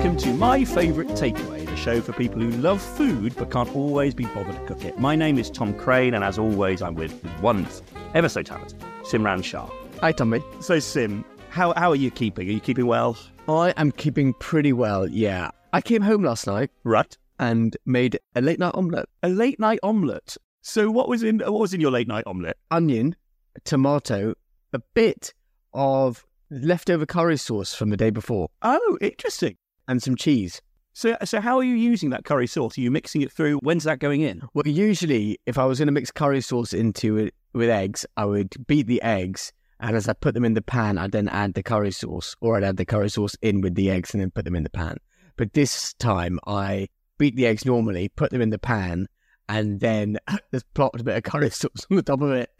[0.00, 4.14] Welcome to My Favourite Takeaway, the show for people who love food but can't always
[4.14, 4.98] be bothered to cook it.
[4.98, 7.12] My name is Tom Crane, and as always, I'm with
[7.42, 7.68] one
[8.14, 9.68] ever so talented Simran Shah.
[10.00, 10.42] Hi, Tommy.
[10.62, 12.48] So, Sim, how, how are you keeping?
[12.48, 13.18] Are you keeping well?
[13.46, 15.50] I am keeping pretty well, yeah.
[15.74, 17.14] I came home last night Right.
[17.38, 19.10] and made a late night omelette.
[19.22, 20.38] A late night omelette.
[20.62, 22.56] So, what was in what was in your late night omelette?
[22.70, 23.16] Onion,
[23.64, 24.32] tomato,
[24.72, 25.34] a bit
[25.74, 29.56] of leftover curry sauce from the day before, Oh, interesting.
[29.90, 30.62] And some cheese.
[30.92, 32.78] So, so how are you using that curry sauce?
[32.78, 33.58] Are you mixing it through?
[33.58, 34.42] When's that going in?
[34.54, 38.24] Well, usually, if I was going to mix curry sauce into it with eggs, I
[38.24, 41.54] would beat the eggs, and as I put them in the pan, I'd then add
[41.54, 44.30] the curry sauce, or I'd add the curry sauce in with the eggs and then
[44.30, 44.98] put them in the pan.
[45.36, 49.08] But this time, I beat the eggs normally, put them in the pan,
[49.48, 50.18] and then
[50.52, 52.50] just plopped a bit of curry sauce on the top of it.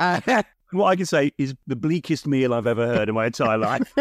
[0.00, 0.20] Uh,
[0.72, 3.94] What I can say is the bleakest meal I've ever heard in my entire life.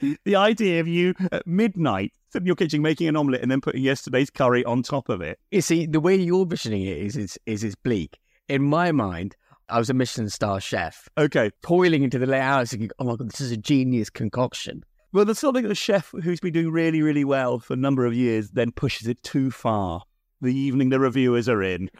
[0.24, 3.60] the idea of you at midnight sitting in your kitchen making an omelette and then
[3.60, 5.38] putting yesterday's curry on top of it.
[5.52, 8.18] You see, the way you're visioning it is, is, is it's bleak.
[8.48, 9.36] In my mind,
[9.68, 11.52] I was a Michelin star chef, Okay.
[11.62, 14.84] toiling into the late hours thinking, oh my God, this is a genius concoction.
[15.12, 18.04] Well, there's something that a chef who's been doing really, really well for a number
[18.04, 20.02] of years then pushes it too far.
[20.40, 21.90] The evening the reviewers are in.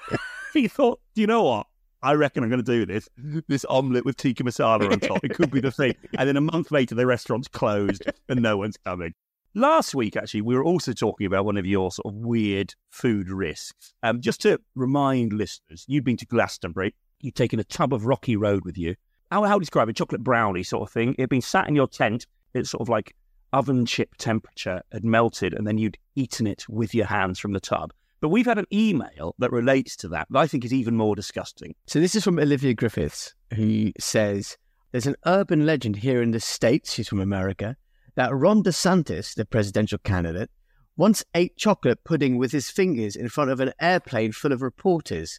[0.52, 1.66] he thought, "Do you know what?
[2.04, 3.08] I reckon I'm going to do this.
[3.48, 5.24] This omelette with tikka masala on top.
[5.24, 5.94] It could be the thing.
[6.18, 9.14] And then a month later, the restaurant's closed and no one's coming.
[9.54, 13.30] Last week, actually, we were also talking about one of your sort of weird food
[13.30, 13.94] risks.
[14.02, 16.94] Um, just to remind listeners, you've been to Glastonbury.
[17.20, 18.96] You've taken a tub of Rocky Road with you.
[19.30, 19.96] How, how describe it?
[19.96, 21.14] Chocolate brownie sort of thing.
[21.14, 22.26] It had been sat in your tent.
[22.52, 23.14] It's sort of like
[23.54, 27.60] oven chip temperature had melted, and then you'd eaten it with your hands from the
[27.60, 27.94] tub.
[28.24, 31.14] But we've had an email that relates to that that I think is even more
[31.14, 31.74] disgusting.
[31.86, 34.56] So this is from Olivia Griffiths, who says
[34.92, 37.76] there's an urban legend here in the States, she's from America,
[38.14, 40.50] that Ron DeSantis, the presidential candidate,
[40.96, 45.38] once ate chocolate pudding with his fingers in front of an airplane full of reporters.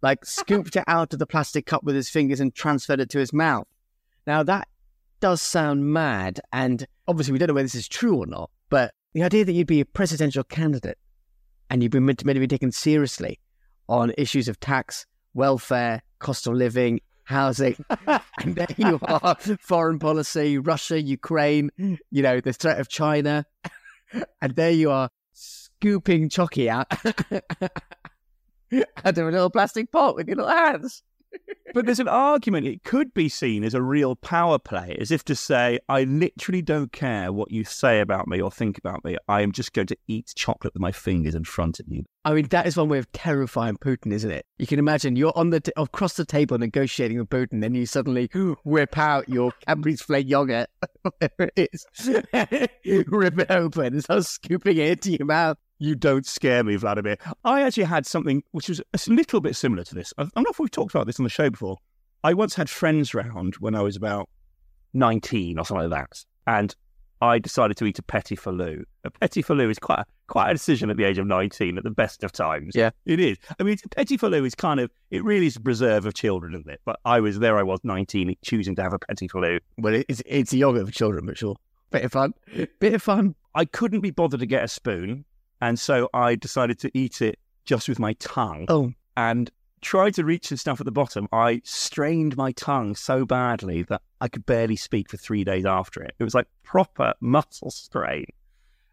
[0.00, 3.18] Like scooped it out of the plastic cup with his fingers and transferred it to
[3.18, 3.66] his mouth.
[4.26, 4.68] Now that
[5.20, 8.94] does sound mad, and obviously we don't know whether this is true or not, but
[9.12, 10.96] the idea that you'd be a presidential candidate
[11.72, 13.40] and you've been meant to, be taken seriously
[13.88, 20.58] on issues of tax, welfare, cost of living, housing, and there you are, foreign policy,
[20.58, 23.46] Russia, Ukraine, you know, the threat of China,
[24.42, 26.88] and there you are, scooping chocky out
[29.04, 31.02] out of a little plastic pot with your little hands.
[31.74, 32.66] But there's an argument.
[32.66, 36.60] It could be seen as a real power play, as if to say, I literally
[36.60, 39.16] don't care what you say about me or think about me.
[39.26, 42.04] I am just going to eat chocolate with my fingers in front of you.
[42.24, 44.44] I mean, that is one way of terrifying Putin, isn't it?
[44.58, 47.86] You can imagine you're on the t- across the table negotiating with Putin, then you
[47.86, 48.28] suddenly
[48.64, 50.68] whip out your Cadbury's flake yogurt,
[51.02, 51.86] whatever it is,
[53.10, 55.56] rip it open, and start scooping it into your mouth.
[55.82, 57.16] You don't scare me, Vladimir.
[57.42, 60.14] I actually had something which was a little bit similar to this.
[60.16, 61.76] I don't know if we've talked about this on the show before.
[62.22, 64.28] I once had friends round when I was about
[64.94, 66.24] 19 or something like that.
[66.46, 66.76] And
[67.20, 68.84] I decided to eat a petit filou.
[69.02, 71.82] A petit filou is quite a, quite a decision at the age of 19 at
[71.82, 72.76] the best of times.
[72.76, 72.90] Yeah.
[73.04, 73.38] It is.
[73.58, 76.70] I mean, petit filou is kind of, it really is a preserve of children, isn't
[76.70, 76.80] it?
[76.84, 79.58] But I was, there I was, 19, choosing to have a petit filou.
[79.78, 81.56] Well, it's it's a yogurt for children, but sure,
[81.90, 82.34] bit of fun,
[82.78, 83.34] bit of fun.
[83.56, 85.24] I couldn't be bothered to get a spoon.
[85.62, 88.66] And so I decided to eat it just with my tongue.
[88.68, 89.48] Oh, and
[89.80, 91.28] tried to reach the stuff at the bottom.
[91.32, 96.02] I strained my tongue so badly that I could barely speak for three days after
[96.02, 96.14] it.
[96.18, 98.26] It was like proper muscle strain.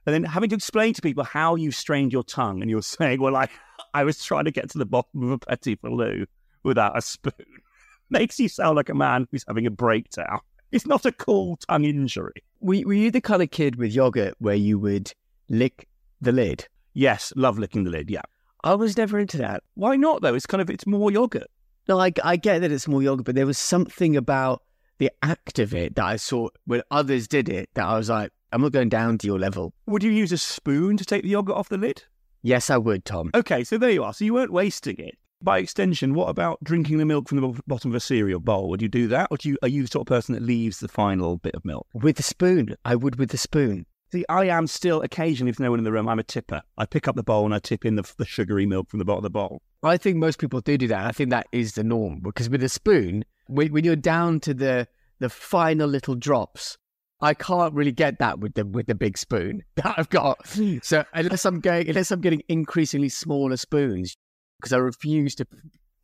[0.05, 3.19] and then having to explain to people how you strained your tongue, and you're saying,
[3.19, 3.47] "Well, I,
[3.95, 6.27] I was trying to get to the bottom of a petit filou
[6.61, 7.33] without a spoon,"
[8.11, 10.39] makes you sound like a man who's having a breakdown.
[10.71, 12.43] It's not a cool tongue injury.
[12.59, 15.11] Were, were you the kind of kid with yogurt where you would
[15.49, 15.88] lick
[16.21, 16.67] the lid?
[16.93, 18.09] Yes, love licking the lid.
[18.09, 18.21] Yeah.
[18.63, 19.63] I was never into that.
[19.75, 20.35] Why not though?
[20.35, 21.47] It's kind of it's more yogurt.
[21.87, 24.61] No, I, I get that it's more yogurt, but there was something about
[24.99, 28.31] the act of it that I saw when others did it that I was like,
[28.51, 29.73] I'm not going down to your level.
[29.87, 32.03] Would you use a spoon to take the yogurt off the lid?
[32.41, 33.31] Yes, I would, Tom.
[33.33, 34.13] Okay, so there you are.
[34.13, 35.17] So you weren't wasting it.
[35.41, 38.69] By extension, what about drinking the milk from the bottom of a cereal bowl?
[38.69, 40.79] Would you do that, or do you, are you the sort of person that leaves
[40.79, 41.87] the final bit of milk?
[41.93, 43.85] With the spoon, I would with the spoon.
[44.11, 46.61] See, I am still occasionally, if there's no one in the room, I'm a tipper.
[46.77, 49.05] I pick up the bowl and I tip in the, the sugary milk from the
[49.05, 49.61] bottom of the bowl.
[49.83, 51.05] I think most people do do that.
[51.05, 54.53] I think that is the norm because with a spoon, when, when you're down to
[54.53, 54.87] the
[55.19, 56.77] the final little drops,
[57.21, 60.37] I can't really get that with the with the big spoon that I've got.
[60.81, 64.15] So unless I'm going, unless I'm getting increasingly smaller spoons,
[64.59, 65.47] because I refuse to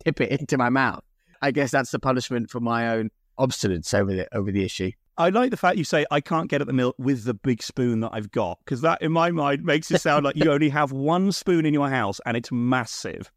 [0.04, 1.04] tip it into my mouth,
[1.42, 3.10] I guess that's the punishment for my own
[3.40, 4.92] obstinance over the over the issue.
[5.18, 7.64] I like the fact you say I can't get at the milk with the big
[7.64, 10.70] spoon that I've got because that, in my mind, makes it sound like you only
[10.70, 13.32] have one spoon in your house and it's massive.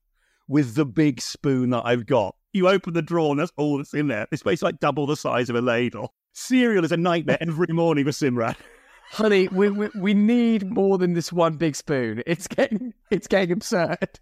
[0.49, 3.95] With the big spoon that I've got, you open the drawer and that's all that's
[3.95, 4.27] in there.
[4.33, 6.15] It's basically like double the size of a ladle.
[6.33, 8.57] Cereal is a nightmare every morning for Simran.
[9.11, 12.23] Honey, we, we we need more than this one big spoon.
[12.27, 14.21] It's getting it's getting absurd.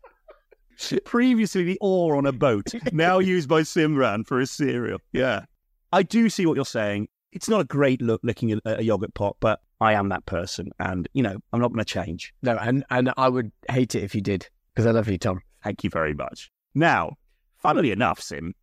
[1.04, 5.00] Previously, the oar on a boat, now used by Simran for his cereal.
[5.12, 5.46] Yeah.
[5.92, 7.08] I do see what you're saying.
[7.36, 10.70] It's not a great look licking a, a yogurt pot, but I am that person.
[10.80, 12.32] And, you know, I'm not going to change.
[12.42, 15.42] No, and and I would hate it if you did because I love you, Tom.
[15.62, 16.50] Thank you very much.
[16.74, 17.16] Now,
[17.58, 18.54] funnily enough, Sim,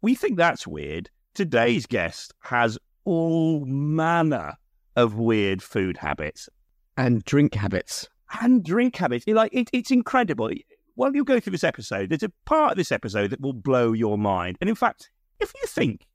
[0.00, 1.10] we think that's weird.
[1.34, 4.54] Today's guest has all manner
[4.94, 6.48] of weird food habits
[6.96, 8.08] And drink habits.
[8.42, 9.24] and drink habits.
[9.26, 10.50] Like it, it's incredible.
[10.94, 13.92] While you go through this episode, there's a part of this episode that will blow
[13.92, 14.56] your mind.
[14.60, 15.10] And in fact,
[15.40, 16.06] if you think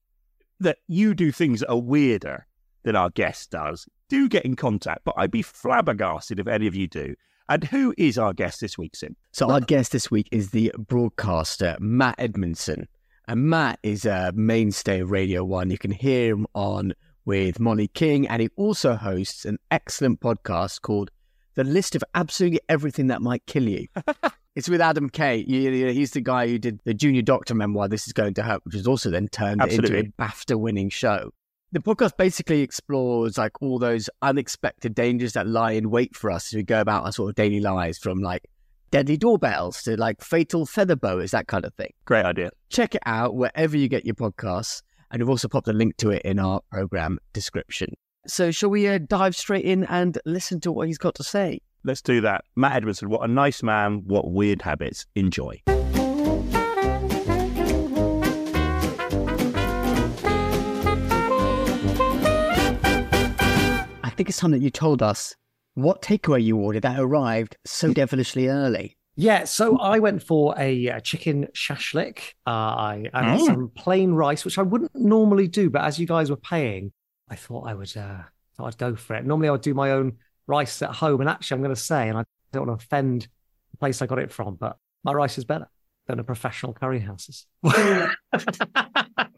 [0.60, 2.46] that you do things that are weirder
[2.84, 5.02] than our guest does, do get in contact.
[5.04, 7.16] But I'd be flabbergasted if any of you do.
[7.48, 9.16] And who is our guest this week, Sim?
[9.32, 12.88] So our guest this week is the broadcaster Matt Edmondson,
[13.28, 15.70] and Matt is a mainstay of Radio One.
[15.70, 16.94] You can hear him on
[17.24, 21.12] with Molly King, and he also hosts an excellent podcast called
[21.54, 23.88] "The List of Absolutely Everything That Might Kill You."
[24.56, 25.44] it's with Adam Kay.
[25.44, 27.88] He's the guy who did the Junior Doctor memoir.
[27.88, 30.00] This is going to hurt, which was also then turned Absolutely.
[30.00, 31.32] into a BAFTA-winning show.
[31.72, 36.54] The podcast basically explores like all those unexpected dangers that lie in wait for us
[36.54, 38.44] as we go about our sort of daily lives, from like
[38.92, 41.92] deadly doorbells to like fatal feather boas, that kind of thing.
[42.06, 42.50] Great idea.
[42.70, 46.12] Check it out wherever you get your podcasts, and we've also popped a link to
[46.12, 47.94] it in our program description.
[48.26, 51.60] So, shall we uh, dive straight in and listen to what he's got to say?
[51.86, 52.46] Let's do that.
[52.56, 54.02] Matt Edmondson, what a nice man.
[54.08, 55.06] What weird habits.
[55.14, 55.62] Enjoy.
[62.88, 65.36] I think it's time that you told us
[65.74, 68.96] what takeaway you ordered that arrived so devilishly early.
[69.18, 72.34] Yeah, so I went for a, uh chicken shashlik.
[72.46, 73.46] Uh, I I had Mm.
[73.46, 76.92] some plain rice, which I wouldn't normally do, but as you guys were paying,
[77.30, 77.96] I thought I would.
[77.96, 78.24] Uh,
[78.58, 79.26] thought I'd go for it.
[79.26, 80.14] Normally, I would do my own
[80.48, 83.28] rice at home, and actually, I'm going to say, and I don't want to offend
[83.72, 85.68] the place I got it from, but my rice is better
[86.08, 87.48] than a professional curry house's.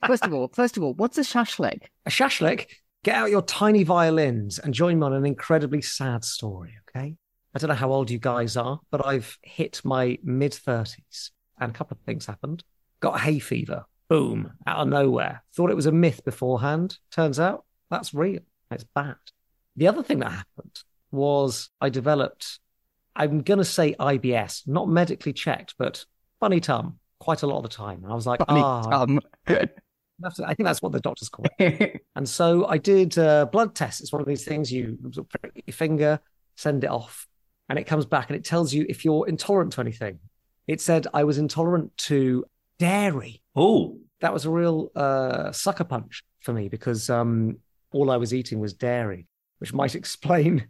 [0.07, 1.81] First of all, first of all, what's a shashlik?
[2.05, 2.67] a shashlik,
[3.03, 7.15] get out your tiny violins and join me on an incredibly sad story, okay?
[7.53, 11.71] I don't know how old you guys are, but I've hit my mid 30s and
[11.71, 12.63] a couple of things happened.
[13.01, 15.43] Got hay fever, boom, out of nowhere.
[15.53, 16.99] Thought it was a myth beforehand.
[17.11, 18.41] Turns out that's real.
[18.71, 19.15] It's bad.
[19.75, 22.59] The other thing that happened was I developed,
[23.15, 26.05] I'm going to say IBS, not medically checked, but
[26.39, 28.03] funny tum quite a lot of the time.
[28.03, 29.19] And I was like, Funny ah, tum.
[29.45, 32.01] that's- I think that's what the doctors call it.
[32.15, 34.01] And so I did a blood test.
[34.01, 36.19] It's one of these things you sort of prick your finger,
[36.55, 37.27] send it off,
[37.69, 40.19] and it comes back and it tells you if you're intolerant to anything.
[40.67, 42.45] It said I was intolerant to
[42.79, 43.41] dairy.
[43.55, 47.57] Oh, That was a real uh, sucker punch for me because um,
[47.91, 49.27] all I was eating was dairy,
[49.59, 50.67] which might explain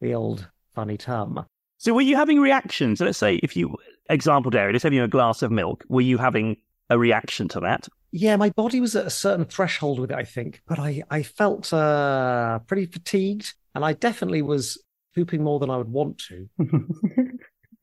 [0.00, 1.44] the old funny tum.
[1.78, 3.00] So were you having reactions?
[3.00, 3.76] Let's say if you,
[4.08, 5.84] example dairy, let's say you a glass of milk.
[5.88, 6.56] Were you having
[6.90, 7.88] a reaction to that?
[8.12, 11.22] Yeah, my body was at a certain threshold with it, I think, but I, I
[11.22, 14.82] felt uh, pretty fatigued and I definitely was
[15.14, 16.48] pooping more than I would want to.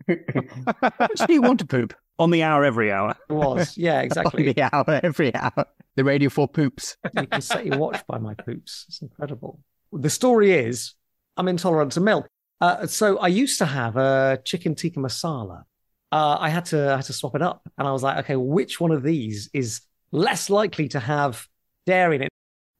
[0.07, 1.93] Do you want to poop?
[2.19, 3.15] On the hour, every hour.
[3.29, 4.51] It was, yeah, exactly.
[4.51, 5.65] The hour, every hour.
[5.95, 6.97] The radio for poops.
[7.15, 8.86] you can set your watch by my poops.
[8.88, 9.59] It's incredible.
[9.91, 10.93] The story is
[11.38, 12.27] I'm intolerant to milk.
[12.60, 15.63] Uh, so I used to have a chicken tikka masala.
[16.12, 18.36] Uh, I had to I had to swap it up, and I was like, okay,
[18.36, 21.46] which one of these is less likely to have
[21.86, 22.29] dairy in it?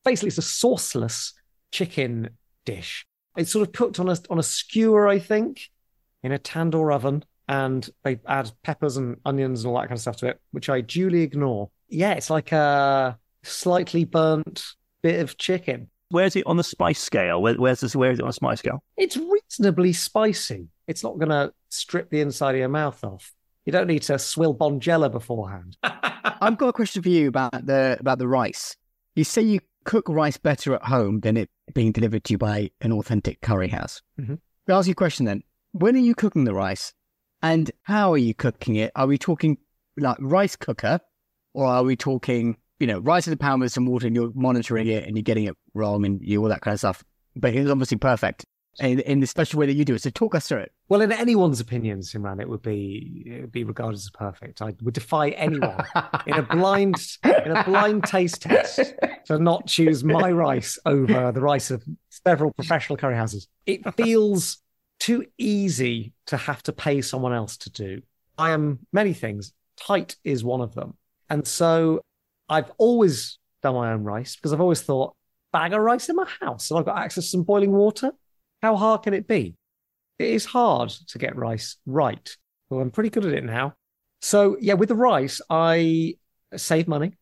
[0.04, 1.34] Basically, it's a sauceless
[1.72, 2.30] chicken
[2.66, 3.06] dish.
[3.36, 5.70] It's sort of cooked on a on a skewer, I think,
[6.24, 10.02] in a tandoor oven, and they add peppers and onions and all that kind of
[10.02, 11.70] stuff to it, which I duly ignore.
[11.90, 14.64] Yeah, it's like a slightly burnt
[15.04, 15.90] bit of chicken.
[16.10, 17.42] Where's it on the spice scale?
[17.42, 17.96] Where, where's this?
[17.96, 18.84] Where is it on the spice scale?
[18.96, 20.68] It's reasonably spicy.
[20.88, 23.34] It's not going to strip the inside of your mouth off.
[23.66, 25.76] You don't need to swill Bonjela beforehand.
[25.84, 28.78] I've got a question for you about the about the rice.
[29.16, 32.72] You say you cook rice better at home than it being delivered to you by
[32.82, 34.02] an authentic curry house.
[34.20, 34.40] Mhm.
[34.70, 35.44] I'll ask you a question then.
[35.74, 36.94] When are you cooking the rice,
[37.42, 38.92] and how are you cooking it?
[38.96, 39.58] Are we talking
[39.98, 41.00] like rice cooker,
[41.54, 44.32] or are we talking you know rice in the pan with some water and you're
[44.36, 47.04] monitoring it and you're getting it wrong and you all that kind of stuff?
[47.36, 48.46] But it's obviously perfect
[48.80, 50.02] in, in the special way that you do it.
[50.02, 50.72] So talk us through it.
[50.90, 54.62] Well, in anyone's opinion, Simran, it would be it would be regarded as perfect.
[54.62, 55.84] I would defy anyone
[56.26, 58.94] in a blind in a blind taste test
[59.26, 63.48] to not choose my rice over the rice of several professional curry houses.
[63.66, 64.60] It feels
[65.00, 68.02] too easy to have to pay someone else to do.
[68.38, 69.54] I am many things.
[69.78, 70.96] Tight is one of them,
[71.30, 72.02] and so
[72.50, 75.16] I've always done my own rice because I've always thought
[75.52, 78.12] bag of rice in my house and I've got access to some boiling water.
[78.62, 79.56] How hard can it be?
[80.20, 82.36] It is hard to get rice right.
[82.70, 83.76] Well, I'm pretty good at it now.
[84.22, 86.16] So yeah, with the rice, I
[86.56, 87.14] save money,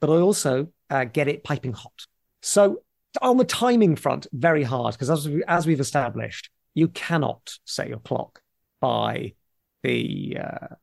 [0.00, 2.06] but I also uh, get it piping hot.
[2.42, 2.82] So
[3.20, 7.88] on the timing front, very hard because as we, as we've established, you cannot set
[7.88, 8.40] your clock
[8.80, 9.34] by
[9.82, 10.74] the uh,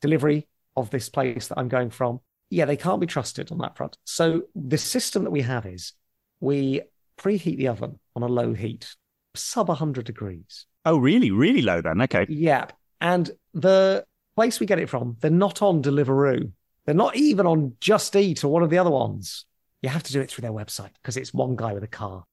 [0.00, 0.46] delivery
[0.76, 2.20] of this place that I'm going from.
[2.50, 3.96] Yeah, they can't be trusted on that front.
[4.04, 5.92] So the system that we have is
[6.40, 6.82] we
[7.16, 8.94] preheat the oven on a low heat,
[9.34, 10.66] sub 100 degrees.
[10.84, 11.30] Oh, really?
[11.30, 12.02] Really low then?
[12.02, 12.26] Okay.
[12.28, 12.66] Yeah.
[13.00, 14.04] And the
[14.34, 16.50] place we get it from, they're not on Deliveroo.
[16.86, 19.44] They're not even on Just Eat or one of the other ones.
[19.82, 22.24] You have to do it through their website because it's one guy with a car.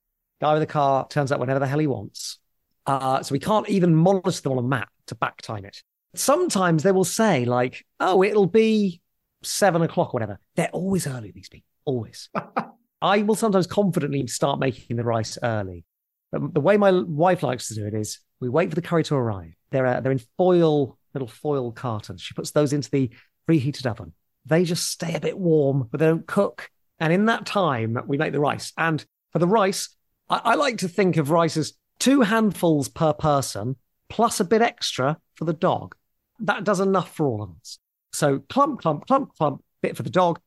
[0.42, 2.40] Guy with a car turns up whenever the hell he wants.
[2.86, 5.84] Uh, so we can't even monitor them on a map to back time it.
[6.16, 9.02] Sometimes they will say, like, oh, it'll be
[9.44, 10.40] seven o'clock, whatever.
[10.56, 12.30] They're always early, these people, always.
[13.02, 15.86] I will sometimes confidently start making the rice early.
[16.32, 19.04] But the way my wife likes to do it is we wait for the curry
[19.06, 19.54] to arrive.
[19.70, 22.22] They're, uh, they're in foil, little foil cartons.
[22.22, 23.12] She puts those into the
[23.48, 24.14] preheated oven.
[24.46, 26.70] They just stay a bit warm, but they don't cook.
[27.00, 28.74] And in that time, we make the rice.
[28.78, 29.96] And for the rice,
[30.30, 33.76] I, I like to think of rice as two handfuls per person,
[34.10, 35.96] plus a bit extra for the dog.
[36.40, 37.80] That does enough for all of us.
[38.14, 40.40] So clump, clump, clump, clump, bit for the dog.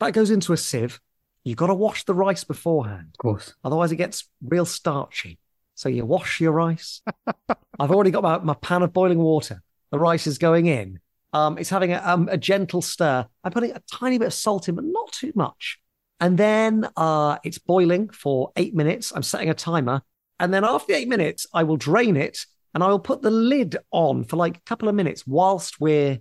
[0.00, 1.00] That goes into a sieve.
[1.44, 3.08] You've got to wash the rice beforehand.
[3.14, 3.54] Of course.
[3.64, 5.38] Otherwise, it gets real starchy.
[5.74, 7.02] So you wash your rice.
[7.78, 9.62] I've already got my, my pan of boiling water.
[9.90, 11.00] The rice is going in.
[11.32, 13.26] Um, it's having a, um, a gentle stir.
[13.42, 15.78] I'm putting a tiny bit of salt in, but not too much.
[16.20, 19.12] And then uh, it's boiling for eight minutes.
[19.14, 20.02] I'm setting a timer.
[20.38, 23.30] And then after the eight minutes, I will drain it and I will put the
[23.30, 26.20] lid on for like a couple of minutes whilst we're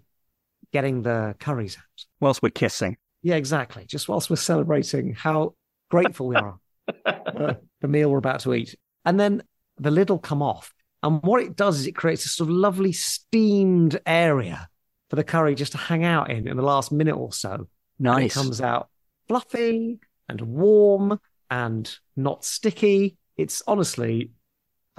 [0.73, 2.05] getting the curries out.
[2.19, 2.97] Whilst we're kissing.
[3.23, 3.85] Yeah, exactly.
[3.85, 5.55] Just whilst we're celebrating how
[5.89, 6.57] grateful we are
[7.05, 8.75] for the meal we're about to eat.
[9.05, 9.43] And then
[9.77, 10.73] the lid will come off.
[11.03, 14.69] And what it does is it creates a sort of lovely steamed area
[15.09, 17.51] for the curry just to hang out in in the last minute or so.
[17.53, 17.67] And it
[17.99, 18.33] Nice.
[18.33, 18.89] comes out
[19.27, 19.99] fluffy
[20.29, 23.17] and warm and not sticky.
[23.37, 24.31] It's honestly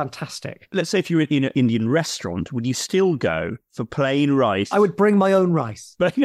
[0.03, 0.69] fantastic.
[0.73, 4.73] Let's say if you're in an Indian restaurant, would you still go for plain rice?
[4.73, 5.97] I would bring my own rice.
[6.03, 6.17] But,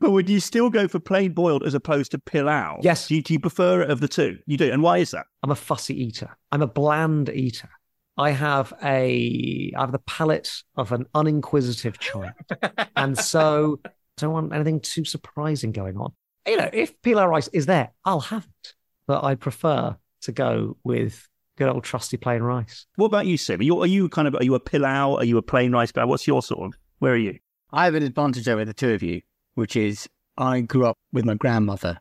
[0.00, 2.78] but would you still go for plain boiled as opposed to pilau?
[2.82, 3.08] Yes.
[3.08, 4.38] Do you, do you prefer it of the two?
[4.46, 4.70] You do.
[4.70, 5.26] And why is that?
[5.42, 6.36] I'm a fussy eater.
[6.50, 7.70] I'm a bland eater.
[8.18, 12.32] I have a I have the palate of an uninquisitive child,
[12.96, 16.12] and so I don't want anything too surprising going on.
[16.46, 18.74] You know, if pilau rice is there, I'll have it,
[19.06, 21.29] but I prefer to go with
[21.60, 22.86] good old trusty plain rice.
[22.96, 23.60] What about you, Sim?
[23.60, 25.16] Are you, are you kind of are you a pilau?
[25.16, 26.06] Are you a plain rice guy?
[26.06, 26.78] What's your sort of?
[27.00, 27.38] Where are you?
[27.70, 29.20] I have an advantage over the two of you,
[29.54, 32.00] which is I grew up with my grandmother,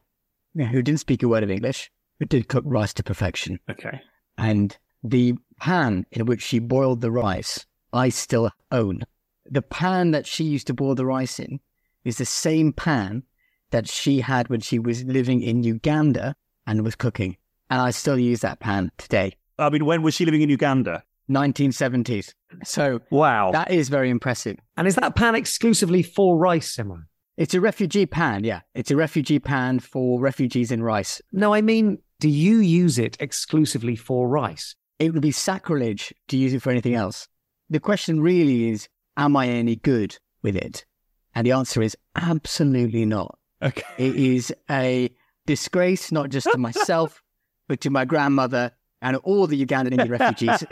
[0.55, 3.59] who didn't speak a word of English, but did cook rice to perfection.
[3.69, 3.99] Okay.
[4.37, 9.01] And the pan in which she boiled the rice, I still own.
[9.45, 11.59] The pan that she used to boil the rice in
[12.05, 13.23] is the same pan
[13.71, 16.33] that she had when she was living in Uganda
[16.65, 17.35] and was cooking.
[17.69, 21.03] And I still use that pan today, I mean, when was she living in Uganda?
[21.29, 22.33] 1970s.
[22.63, 23.51] So Wow.
[23.51, 24.57] that is very impressive.
[24.77, 27.03] And is that pan exclusively for rice, Simran?
[27.37, 28.61] It's a refugee pan, yeah.
[28.73, 31.21] It's a refugee pan for refugees in rice.
[31.31, 34.75] No, I mean, do you use it exclusively for rice?
[34.99, 37.29] it would be sacrilege to use it for anything else.
[37.69, 40.85] The question really is, am I any good with it?
[41.33, 43.37] And the answer is absolutely not.
[43.61, 43.83] Okay.
[43.97, 45.09] It is a
[45.45, 47.23] disgrace, not just to myself,
[47.69, 50.63] but to my grandmother and all the Ugandan Indian refugees.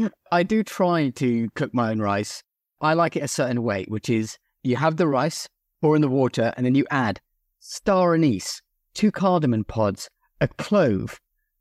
[0.32, 2.42] I do try to cook my own rice.
[2.80, 5.48] I like it a certain way, which is you have the rice,
[5.80, 7.20] pour in the water, and then you add
[7.60, 8.60] star anise,
[8.92, 10.08] two cardamom pods,
[10.40, 11.20] a clove,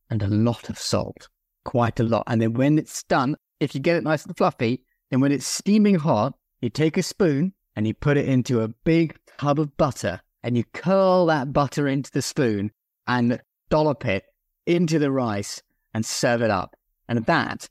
[0.09, 1.29] and a lot of salt.
[1.63, 2.23] Quite a lot.
[2.27, 5.47] And then when it's done, if you get it nice and fluffy, then when it's
[5.47, 9.77] steaming hot, you take a spoon and you put it into a big tub of
[9.77, 12.71] butter and you curl that butter into the spoon
[13.07, 14.25] and dollop it
[14.65, 15.61] into the rice
[15.93, 16.75] and serve it up.
[17.07, 17.67] And that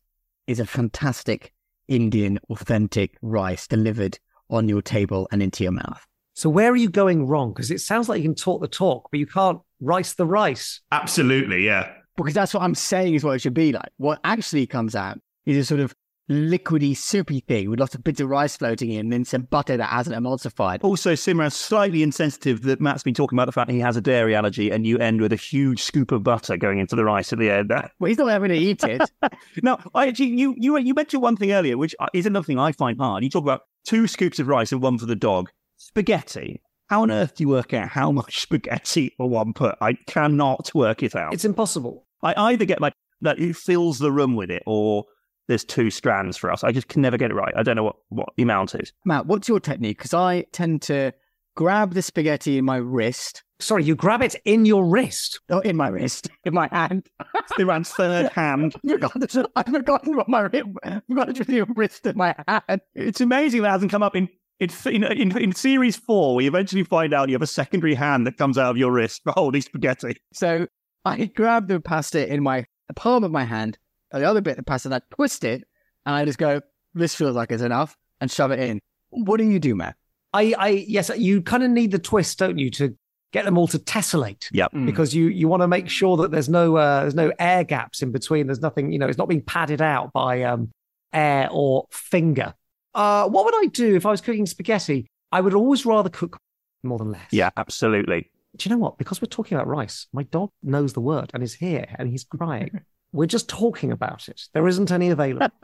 [0.46, 1.52] is a fantastic
[1.88, 4.18] Indian authentic rice delivered
[4.50, 6.06] on your table and into your mouth.
[6.34, 7.52] So where are you going wrong?
[7.52, 10.80] Because it sounds like you can talk the talk, but you can't rice the rice.
[10.90, 11.92] Absolutely, yeah.
[12.16, 13.90] Because that's what I'm saying is what it should be like.
[13.96, 15.94] What actually comes out is a sort of
[16.32, 19.76] liquidy, soupy thing with lots of bits of rice floating in and then some butter
[19.76, 20.82] that hasn't emulsified.
[20.82, 24.34] Also, Simran, slightly insensitive that Matt's been talking about the fact he has a dairy
[24.34, 27.38] allergy and you end with a huge scoop of butter going into the rice at
[27.38, 27.72] the end.
[27.98, 29.02] Well, he's not having to eat it.
[29.62, 32.72] no, I actually, you, you, you mentioned one thing earlier, which is another thing I
[32.72, 33.22] find hard.
[33.22, 35.50] You talk about two scoops of rice and one for the dog.
[35.76, 36.60] Spaghetti.
[36.88, 39.76] How on earth do you work out how much spaghetti for one put?
[39.80, 41.32] I cannot work it out.
[41.32, 42.06] It's impossible.
[42.22, 45.04] I either get like that it fills the room with it or
[45.49, 46.64] there's two strands for us.
[46.64, 47.52] I just can never get it right.
[47.56, 48.92] I don't know what, what the amount is.
[49.04, 49.99] Matt, what's your technique?
[49.99, 51.12] Because I tend to
[51.54, 53.42] grab the spaghetti in my wrist.
[53.61, 55.40] Sorry, you grab it in your wrist.
[55.49, 57.08] Oh, in my wrist, in my hand.
[57.52, 58.75] Simran's third hand.
[58.84, 60.44] I've forgotten, I've what my
[60.82, 62.80] I've forgotten to do wrist in my hand.
[62.94, 64.28] It's amazing that hasn't come up in
[64.61, 66.37] in, in, in, in series four.
[66.37, 69.22] We eventually find out you have a secondary hand that comes out of your wrist
[69.25, 70.16] for holding spaghetti.
[70.32, 70.68] So
[71.04, 73.78] I grab the pasta in my the palm of my hand,
[74.12, 75.64] and the other bit of pasta, and I twist it,
[76.07, 76.61] and I just go,
[76.95, 78.81] "This feels like it's enough," and shove it in.
[79.11, 79.97] What do you do, Matt?
[80.33, 82.97] I, I yes, you kind of need the twist, don't you, to
[83.33, 84.46] get them all to tessellate.
[84.53, 84.72] Yep.
[84.72, 84.87] Mm.
[84.87, 88.03] Because you you want to make sure that there's no uh, there's no air gaps
[88.03, 88.46] in between.
[88.46, 90.70] There's nothing, you know, it's not being padded out by um,
[91.12, 92.55] air or finger.
[92.94, 95.07] Uh, what would I do if I was cooking spaghetti?
[95.31, 96.38] I would always rather cook
[96.83, 97.29] more than less.
[97.31, 98.31] Yeah, absolutely.
[98.57, 98.98] Do you know what?
[98.98, 102.25] Because we're talking about rice, my dog knows the word and is here and he's
[102.25, 102.81] crying.
[103.12, 104.42] we're just talking about it.
[104.53, 105.48] There isn't any available.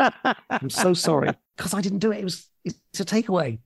[0.50, 2.18] I'm so sorry because I didn't do it.
[2.18, 3.58] It was it's a takeaway.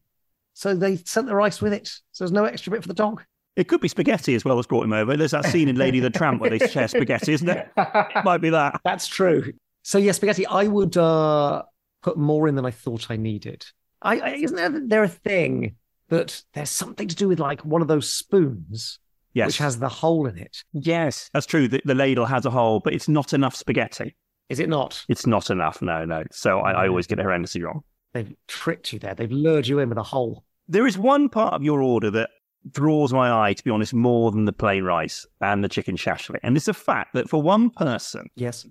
[0.55, 1.89] So they sent the rice with it.
[2.13, 3.25] So there's no extra bit for the dog.
[3.57, 5.17] It could be spaghetti as well as brought him over.
[5.17, 7.69] There's that scene in Lady the Tramp where they share spaghetti, isn't it?
[8.25, 8.81] Might be that.
[8.85, 9.53] That's true.
[9.83, 10.47] So yeah, spaghetti.
[10.47, 11.65] I would uh,
[12.03, 13.67] put more in than I thought I needed.
[14.01, 15.77] I, I isn't there, there a thing
[16.09, 18.99] that there's something to do with like one of those spoons
[19.35, 20.63] Yes, which has the hole in it?
[20.73, 21.31] Yes.
[21.33, 21.69] that's true.
[21.69, 24.15] The, the ladle has a hole, but it's not enough spaghetti.
[24.49, 25.05] Is it not?
[25.09, 25.81] It's not enough.
[25.81, 26.25] No, no.
[26.31, 27.83] So I, I always get it horrendously wrong.
[28.13, 29.15] They've tricked you there.
[29.15, 30.45] They've lured you in with a hole.
[30.69, 32.29] There is one part of your order that
[32.71, 36.39] draws my eye, to be honest, more than the plain rice and the chicken shashlik.
[36.43, 38.67] And it's a fact that for one person, Yes.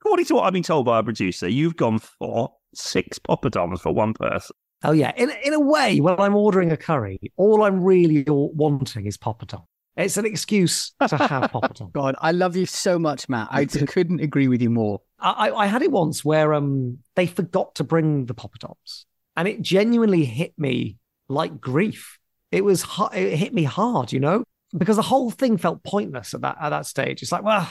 [0.00, 3.92] according to what I've been told by a producer, you've gone for six poppadoms for
[3.94, 4.56] one person.
[4.82, 5.12] Oh yeah.
[5.16, 9.64] In in a way, when I'm ordering a curry, all I'm really wanting is poppadom.
[9.96, 11.92] It's an excuse to have poppadom.
[11.92, 13.48] God, I love you so much, Matt.
[13.50, 15.00] I couldn't agree with you more.
[15.18, 19.04] I, I had it once where um they forgot to bring the poppadoms,
[19.36, 20.96] and it genuinely hit me
[21.28, 22.18] like grief.
[22.50, 24.44] It was it hit me hard, you know,
[24.76, 27.22] because the whole thing felt pointless at that at that stage.
[27.22, 27.70] It's like, well,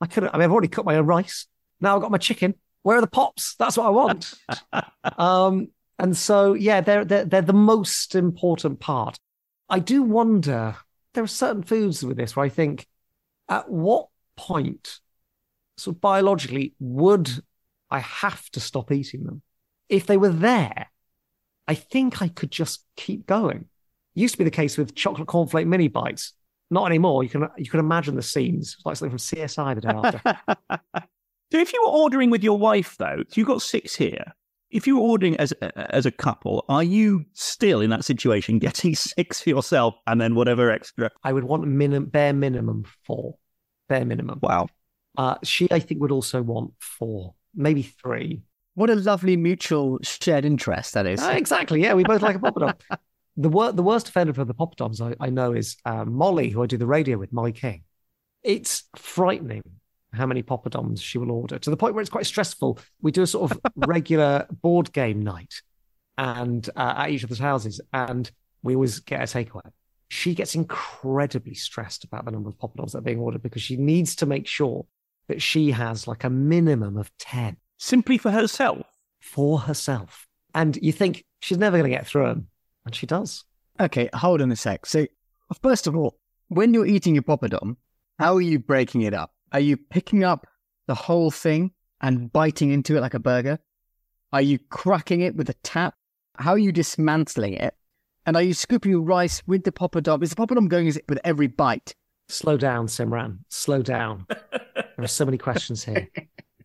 [0.00, 0.24] I could.
[0.24, 1.46] I mean, I've already cooked my own rice.
[1.80, 2.54] Now I've got my chicken.
[2.82, 3.54] Where are the pops?
[3.56, 4.34] That's what I want.
[5.18, 9.18] um, and so yeah, they're they're they're the most important part.
[9.68, 10.76] I do wonder.
[11.18, 12.86] There are certain foods with this where I think,
[13.48, 15.00] at what point,
[15.84, 17.28] of biologically, would
[17.90, 19.42] I have to stop eating them?
[19.88, 20.92] If they were there,
[21.66, 23.64] I think I could just keep going.
[24.14, 26.34] Used to be the case with chocolate cornflake mini bites.
[26.70, 27.24] Not anymore.
[27.24, 30.78] You can you can imagine the scenes It's like something from CSI the day after.
[31.50, 34.36] So if you were ordering with your wife, though, you've got six here,
[34.70, 39.40] if you're ordering as as a couple, are you still in that situation, getting six
[39.40, 41.10] for yourself and then whatever extra?
[41.22, 43.36] I would want minim, bare minimum four,
[43.88, 44.40] bare minimum.
[44.42, 44.68] Wow.
[45.16, 48.42] Uh, she, I think, would also want four, maybe three.
[48.74, 51.20] What a lovely mutual shared interest that is.
[51.20, 51.82] Uh, exactly.
[51.82, 52.74] Yeah, we both like a poppadom.
[53.36, 56.62] the wor- the worst offender for the poppadoms I, I know is uh, Molly, who
[56.62, 57.82] I do the radio with, Molly King.
[58.44, 59.62] It's frightening
[60.12, 62.78] how many poppadoms she will order to the point where it's quite stressful.
[63.02, 65.62] We do a sort of regular board game night,
[66.16, 68.30] and uh, at each other's houses, and
[68.62, 69.70] we always get a takeaway.
[70.08, 73.76] She gets incredibly stressed about the number of poppadoms that are being ordered because she
[73.76, 74.86] needs to make sure
[75.28, 78.86] that she has like a minimum of 10 Simply for herself.
[79.20, 80.26] for herself.
[80.54, 82.48] And you think she's never going to get through them.
[82.86, 83.44] And she does.
[83.78, 84.86] Okay, hold on a sec.
[84.86, 85.06] So,
[85.62, 86.18] first of all,
[86.48, 87.76] when you're eating your poppadom,
[88.18, 89.32] how are you breaking it up?
[89.52, 90.46] Are you picking up
[90.86, 93.58] the whole thing and biting into it like a burger?
[94.32, 95.94] Are you cracking it with a tap?
[96.36, 97.74] How are you dismantling it?
[98.26, 100.22] And are you scooping your rice with the poppadom?
[100.22, 101.94] Is the poppadom going with every bite?
[102.28, 103.38] Slow down, Simran.
[103.48, 104.26] Slow down.
[104.28, 106.08] there are so many questions here.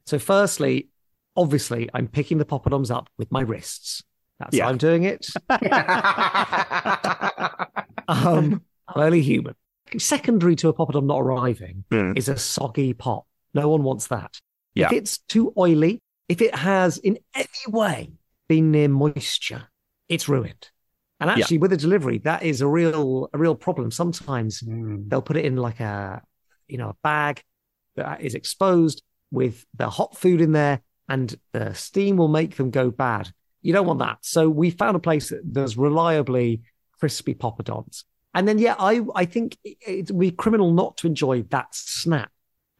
[0.05, 0.89] So, firstly,
[1.37, 4.03] obviously, I'm picking the poppadoms up with my wrists.
[4.37, 4.65] That's Yeah.
[4.65, 5.25] how I'm doing it.
[8.09, 9.55] um, I'm only human.
[9.99, 12.17] Secondary to a poppadom not arriving Mm.
[12.17, 13.25] is a soggy pop.
[13.53, 14.39] No one wants that.
[14.75, 14.87] Yeah.
[14.87, 18.11] If it's too oily, if it has in any way
[18.47, 19.63] been near moisture,
[20.09, 20.69] it's ruined.
[21.19, 21.37] And Yeah.
[21.37, 23.91] actually, with a delivery, that is a real a real problem.
[23.91, 24.63] Sometimes
[25.07, 26.21] they'll put it in like a
[26.67, 27.41] you know a bag
[27.95, 32.71] that is exposed with the hot food in there, and the steam will make them
[32.71, 33.31] go bad.
[33.61, 34.17] You don't want that.
[34.21, 36.61] So we found a place that does reliably
[36.99, 38.03] crispy poppadoms.
[38.33, 41.73] And then yeah, I I think it, it would be criminal not to enjoy that
[41.75, 42.31] snap.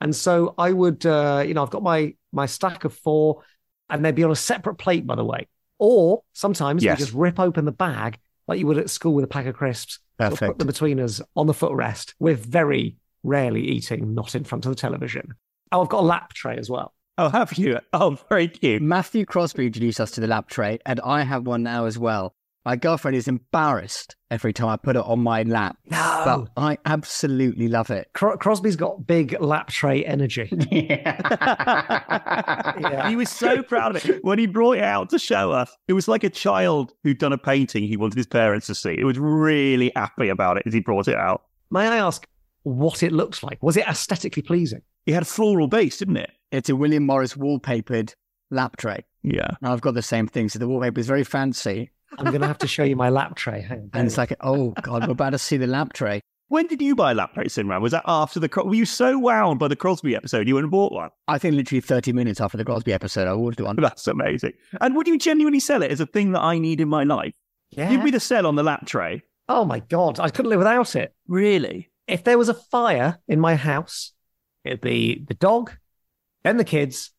[0.02, 3.44] And so I would uh, you know I've got my my stack of four,
[3.90, 5.48] and they'd be on a separate plate by the way.
[5.80, 6.98] Or sometimes Yes.
[6.98, 9.56] we just rip open the bag like you would at school with a pack of
[9.56, 10.00] crisps.
[10.20, 10.50] Sort of Perfect.
[10.52, 12.14] Put them between us on the footrest.
[12.20, 15.34] We're very rarely eating not in front of the television.
[15.72, 16.94] Oh, I've got a lap tray as well.
[17.18, 17.80] Oh, have you?
[17.94, 18.82] Oh, very cute.
[18.82, 22.36] Matthew Crosby introduced us to the lap tray, and I have one now as well.
[22.66, 26.48] My girlfriend is embarrassed every time I put it on my lap, No.
[26.56, 28.08] but I absolutely love it.
[28.14, 30.50] Cro- Crosby's got big lap tray energy.
[31.94, 33.10] Yeah.
[33.10, 35.76] He was so proud of it when he brought it out to show us.
[35.88, 38.96] It was like a child who'd done a painting he wanted his parents to see.
[38.96, 41.44] He was really happy about it as he brought it out.
[41.72, 42.26] May I ask
[42.64, 43.62] what it looks like?
[43.62, 44.82] Was it aesthetically pleasing?
[45.06, 46.32] It had a floral base, didn't it?
[46.52, 48.14] It's a William Morris wallpapered
[48.52, 49.04] lap tray.
[49.24, 49.48] Yeah.
[49.62, 50.50] And I've got the same thing.
[50.50, 51.92] So the wallpaper is very fancy.
[52.20, 53.62] I'm going to have to show you my lap tray.
[53.62, 53.90] Hang on.
[53.94, 56.22] And it's like, oh God, we're about to see the lap tray.
[56.50, 57.82] When did you buy lap plates, Simran?
[57.82, 58.48] Was that after the?
[58.50, 61.10] Cro- Were you so wowed by the Crosby episode you went and bought one?
[61.28, 63.76] I think literally 30 minutes after the Crosby episode, I ordered one.
[63.78, 64.54] That's amazing.
[64.80, 67.34] And would you genuinely sell it as a thing that I need in my life?
[67.72, 67.90] yeah.
[67.90, 69.24] You'd me the sell on the lap tray.
[69.50, 70.20] Oh my God.
[70.20, 71.14] I couldn't live without it.
[71.28, 71.90] Really?
[72.08, 74.12] If there was a fire in my house,
[74.64, 75.72] it'd be the dog,
[76.44, 77.12] then the kids,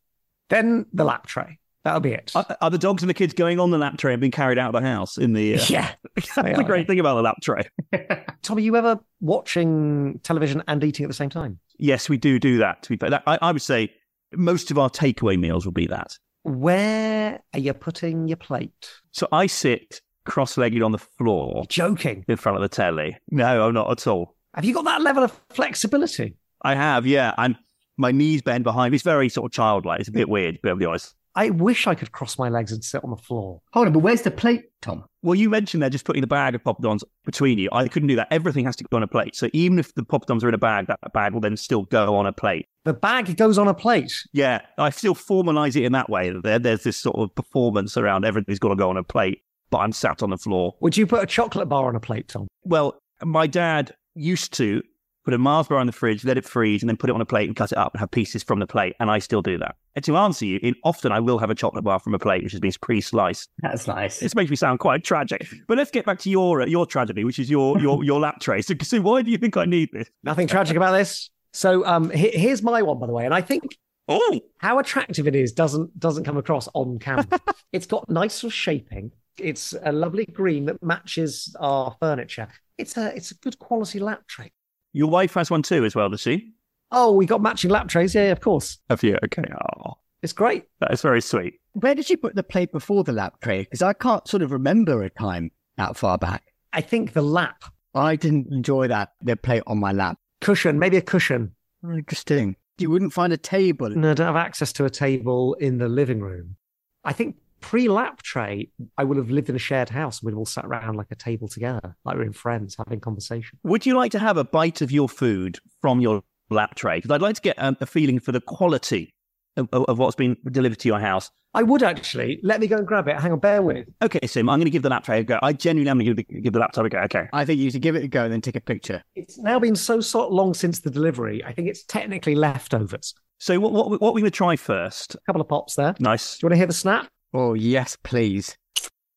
[0.50, 1.59] then the lap tray.
[1.84, 2.32] That'll be it.
[2.34, 4.58] Are, are the dogs and the kids going on the lap tray and being carried
[4.58, 5.56] out of the house in the?
[5.56, 5.64] Uh...
[5.68, 5.92] yeah.
[6.16, 6.62] That's the are.
[6.62, 7.68] great thing about the lap tray.
[8.42, 11.58] Tom, are you ever watching television and eating at the same time?
[11.78, 12.82] Yes, we do do that.
[12.84, 13.92] To be fair, that, I, I would say
[14.32, 16.16] most of our takeaway meals will be that.
[16.42, 18.90] Where are you putting your plate?
[19.12, 22.24] So I sit cross-legged on the floor Joking.
[22.28, 23.18] in front of the telly.
[23.30, 24.36] No, I'm not at all.
[24.54, 26.36] Have you got that level of flexibility?
[26.62, 27.34] I have, yeah.
[27.36, 27.56] I'm
[27.96, 28.96] my knees bend behind me.
[28.96, 30.00] It's very sort of childlike.
[30.00, 31.14] It's a bit weird, to be honest.
[31.36, 33.60] I wish I could cross my legs and sit on the floor.
[33.72, 35.04] Hold on, but where's the plate, Tom?
[35.22, 37.68] Well, you mentioned there just putting the bag of poppadoms between you.
[37.72, 38.28] I couldn't do that.
[38.30, 39.34] Everything has to go on a plate.
[39.34, 42.14] So even if the poppadoms are in a bag, that bag will then still go
[42.16, 42.66] on a plate.
[42.84, 44.12] The bag goes on a plate.
[44.32, 46.30] Yeah, I still formalize it in that way.
[46.30, 49.78] There, there's this sort of performance around everything's got to go on a plate, but
[49.78, 50.74] I'm sat on the floor.
[50.80, 52.46] Would you put a chocolate bar on a plate, Tom?
[52.62, 54.82] Well, my dad used to
[55.24, 57.20] put a Mars bar in the fridge, let it freeze, and then put it on
[57.20, 58.94] a plate and cut it up and have pieces from the plate.
[59.00, 59.76] And I still do that.
[59.94, 62.42] And to answer you, in, often I will have a chocolate bar from a plate
[62.42, 63.48] which has been pre-sliced.
[63.58, 64.20] That's nice.
[64.20, 65.46] This makes me sound quite tragic.
[65.66, 68.40] But let's get back to your uh, your tragedy, which is your your your lap
[68.40, 68.62] tray.
[68.62, 70.08] So, so why do you think I need this?
[70.22, 71.30] Nothing tragic about this.
[71.52, 75.26] So um, he- here's my one, by the way, and I think Oh, how attractive
[75.26, 77.26] it is doesn't doesn't come across on camera.
[77.72, 79.12] it's got nice sort of shaping.
[79.38, 82.48] It's a lovely green that matches our furniture.
[82.76, 84.52] It's a it's a good quality lap tray.
[84.94, 86.52] Your wife has one too, as well, does she?
[86.90, 88.14] Oh, we got matching lap trays.
[88.14, 88.78] Yeah, of course.
[88.88, 89.18] Have you?
[89.24, 89.42] Okay.
[89.85, 90.64] Oh, It's great.
[90.80, 91.61] that is very sweet.
[91.72, 93.61] Where did you put the plate before the lap tray?
[93.64, 96.44] Because I can't sort of remember a time that far back.
[96.72, 100.18] I think the lap I didn't enjoy that, the plate on my lap.
[100.40, 101.54] cushion, maybe a cushion.
[101.85, 102.57] Oh, Interesting.
[102.78, 103.88] You wouldn't find a table.
[103.90, 106.57] No, I don't have access to a table in the living room.
[107.04, 110.22] I think pre lap tray, I would have lived in a shared house.
[110.22, 113.59] We'd all sat around like a table together, like we're in friends having conversation.
[113.62, 116.98] Would you like to have a bite of your food from your lap tray?
[116.98, 119.14] Because I'd like to get um, a feeling for the quality
[119.57, 121.31] of, of, of what's been delivered to your house.
[121.55, 122.38] I would actually.
[122.42, 123.16] Let me go and grab it.
[123.18, 123.88] Hang on, bear with.
[124.03, 125.38] Okay, Sim, I'm going to give the lap tray a go.
[125.40, 126.98] I genuinely am going to give the, give the laptop a go.
[126.98, 127.29] Okay.
[127.33, 129.03] I think you should give it a go and then take a picture.
[129.14, 131.42] It's now been so sort long since the delivery.
[131.42, 133.14] I think it's technically leftovers.
[133.38, 135.14] So what what, what are we going to try first?
[135.14, 135.94] A couple of pops there.
[135.98, 136.38] Nice.
[136.38, 137.09] Do you want to hear the snap?
[137.34, 138.56] Oh, yes, please.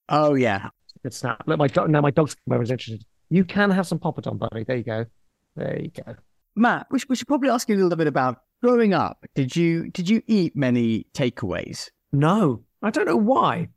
[0.09, 0.69] Oh, yeah.
[1.03, 1.43] Good snap.
[1.45, 3.05] Look, my dog, now my dog's come over interested.
[3.29, 4.63] You can have some poppadom, buddy.
[4.63, 5.05] There you go.
[5.55, 6.15] There you go.
[6.55, 9.55] Matt, we should, we should probably ask you a little bit about Growing up, did
[9.55, 11.91] you did you eat many takeaways?
[12.11, 13.69] No, I don't know why.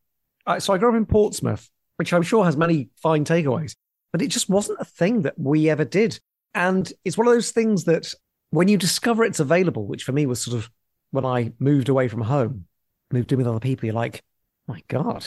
[0.46, 3.74] Uh, so I grew up in Portsmouth, which I'm sure has many fine takeaways,
[4.10, 6.18] but it just wasn't a thing that we ever did.
[6.54, 8.14] And it's one of those things that
[8.50, 10.70] when you discover it's available, which for me was sort of
[11.10, 12.64] when I moved away from home,
[13.12, 14.22] moved in with other people, you're like,
[14.70, 15.24] my God,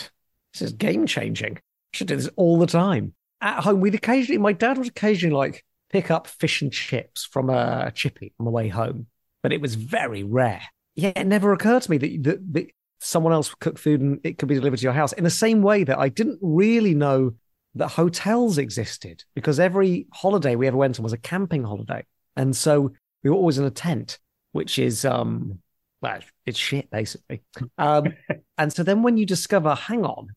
[0.53, 1.57] this is game changing.
[1.57, 3.13] I should do this all the time.
[3.41, 7.49] At home, we'd occasionally, my dad would occasionally like pick up fish and chips from
[7.49, 9.07] a chippy on the way home,
[9.41, 10.63] but it was very rare.
[10.95, 12.67] Yeah, it never occurred to me that, that, that
[12.99, 15.29] someone else would cook food and it could be delivered to your house in the
[15.29, 17.33] same way that I didn't really know
[17.75, 22.05] that hotels existed because every holiday we ever went on was a camping holiday.
[22.37, 24.19] And so we were always in a tent,
[24.53, 25.59] which is um
[26.03, 27.41] well, it's shit basically.
[27.77, 28.13] Um,
[28.57, 30.27] and so then when you discover, hang on,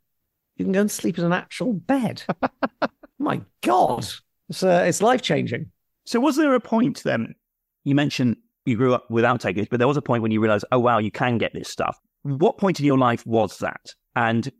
[0.56, 2.22] you can go and sleep in an actual bed.
[3.18, 4.06] My God,
[4.48, 5.72] it's uh, it's life changing.
[6.04, 7.34] So, was there a point then?
[7.84, 10.64] You mentioned you grew up without takeaways, but there was a point when you realized,
[10.72, 11.98] oh wow, you can get this stuff.
[12.22, 13.94] What point in your life was that?
[14.14, 14.50] And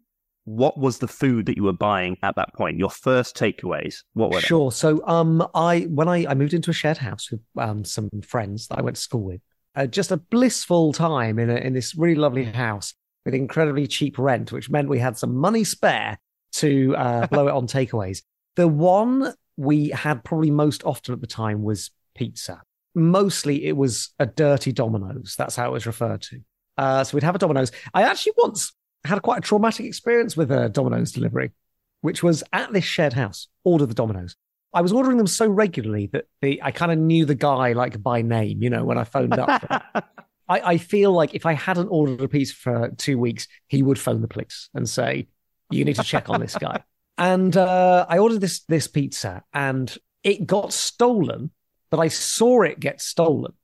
[0.45, 2.79] what was the food that you were buying at that point?
[2.79, 3.97] Your first takeaways?
[4.15, 4.47] What were they?
[4.47, 4.73] Sure.
[4.73, 8.69] So, um, I when I I moved into a shared house with um some friends
[8.69, 9.41] that I went to school with,
[9.77, 14.19] uh, just a blissful time in a, in this really lovely house with incredibly cheap
[14.19, 16.19] rent, which meant we had some money spare
[16.53, 18.23] to uh, blow it on takeaways.
[18.57, 22.63] The one we had probably most often at the time was pizza.
[22.95, 25.35] Mostly it was a dirty Domino's.
[25.37, 26.41] That's how it was referred to.
[26.79, 27.73] Uh, so we'd have a Domino's.
[27.93, 28.73] I actually once
[29.05, 31.53] had quite a traumatic experience with a Domino's delivery,
[32.01, 34.37] which was at this shared house, order the Domino's.
[34.77, 38.03] I was ordering them so regularly that the, I kind of knew the guy like
[38.03, 39.63] by name, you know, when I phoned up.
[40.49, 43.99] I, I feel like if I hadn't ordered a pizza for two weeks, he would
[43.99, 45.29] phone the police and say,
[45.71, 46.85] you need to check on this guy.
[47.19, 51.51] And uh, I ordered this this pizza and it got stolen,
[51.91, 53.55] but I saw it get stolen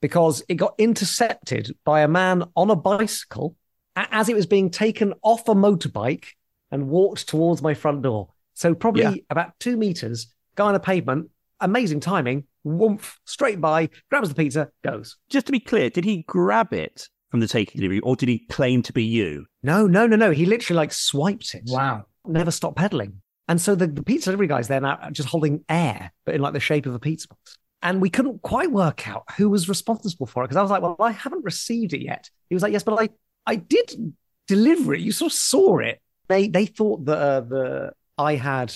[0.00, 3.54] because it got intercepted by a man on a bicycle
[3.96, 6.24] as it was being taken off a motorbike
[6.70, 8.30] and walked towards my front door.
[8.54, 9.14] So probably yeah.
[9.28, 14.68] about two meters, guy on a pavement, amazing timing, woof, straight by, grabs the pizza,
[14.84, 15.16] goes.
[15.30, 18.40] Just to be clear, did he grab it from the taking delivery or did he
[18.50, 19.46] claim to be you?
[19.62, 20.30] No, no, no, no.
[20.30, 21.62] He literally like swiped it.
[21.66, 23.22] Wow never stop pedaling.
[23.48, 26.52] And so the, the pizza delivery guy's there now just holding air, but in like
[26.52, 27.58] the shape of a pizza box.
[27.82, 30.82] And we couldn't quite work out who was responsible for it because I was like,
[30.82, 32.30] well, I haven't received it yet.
[32.48, 33.08] He was like, yes, but I,
[33.44, 34.14] I did
[34.46, 35.00] deliver it.
[35.00, 36.00] You sort of saw it.
[36.28, 38.72] They, they thought that uh, the I had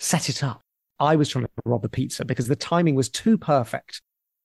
[0.00, 0.61] set it up.
[1.02, 4.00] I was trying to rob the pizza because the timing was too perfect.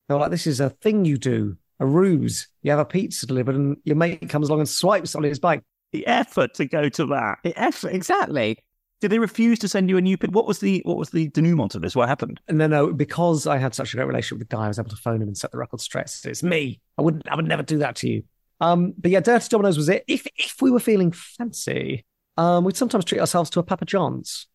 [0.08, 2.48] They were like, this is a thing you do, a ruse.
[2.64, 5.64] You have a pizza delivered and your mate comes along and swipes on his bike
[5.92, 7.38] the effort to go to that.
[7.44, 8.58] The effort, exactly.
[9.02, 10.32] Did they refuse to send you a new pin?
[10.32, 11.96] What was the what was the denouement of this?
[11.96, 12.42] What happened?
[12.50, 14.90] No, no, because I had such a great relationship with the guy, I was able
[14.90, 16.10] to phone him and set the record straight.
[16.10, 16.82] So it's me.
[16.98, 17.30] I wouldn't.
[17.30, 18.24] I would never do that to you.
[18.60, 20.04] Um, but yeah, Dirty Domino's was it.
[20.08, 22.06] If if we were feeling fancy,
[22.38, 24.48] um, we'd sometimes treat ourselves to a Papa John's,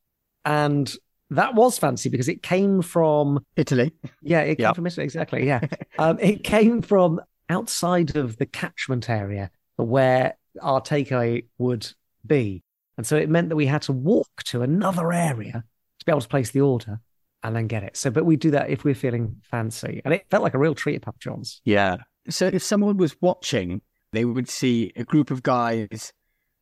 [0.45, 0.93] and
[1.37, 3.93] that was fancy because it came from Italy.
[4.23, 4.77] Yeah, it came yep.
[4.77, 5.05] from Italy.
[5.05, 5.47] Exactly.
[5.47, 5.61] Yeah,
[5.99, 11.93] um, it came from outside of the catchment area where our takeaway would
[12.27, 12.63] be.
[12.97, 15.65] And so it meant that we had to walk to another area
[15.99, 17.01] to be able to place the order
[17.43, 17.97] and then get it.
[17.97, 20.03] So, but we do that if we're feeling fancy.
[20.05, 21.61] And it felt like a real treat at Papa John's.
[21.65, 21.97] Yeah.
[22.29, 26.13] So if someone was watching, they would see a group of guys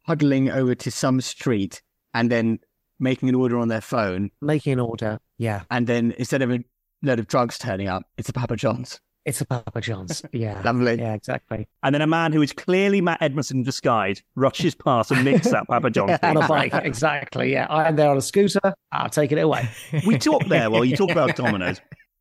[0.05, 1.83] huddling over to some street
[2.15, 2.61] and then
[3.01, 4.31] making an order on their phone.
[4.41, 5.19] Making an order.
[5.39, 5.63] Yeah.
[5.71, 6.63] And then instead of a
[7.03, 9.01] load of drugs turning up, it's a Papa John's.
[9.27, 10.23] It's a Papa John's.
[10.33, 10.63] Yeah.
[10.65, 10.99] Lovely.
[10.99, 11.69] Yeah, exactly.
[11.83, 15.51] And then a man who is clearly Matt Edmondson in disguise rushes past and nicks
[15.51, 16.19] that Papa John's.
[16.23, 16.73] on a bike.
[16.75, 17.53] Exactly.
[17.53, 17.67] Yeah.
[17.69, 18.75] I'm there on a scooter.
[18.93, 19.69] I'll take it away.
[20.07, 21.81] we talk there, well, you talk about Domino's.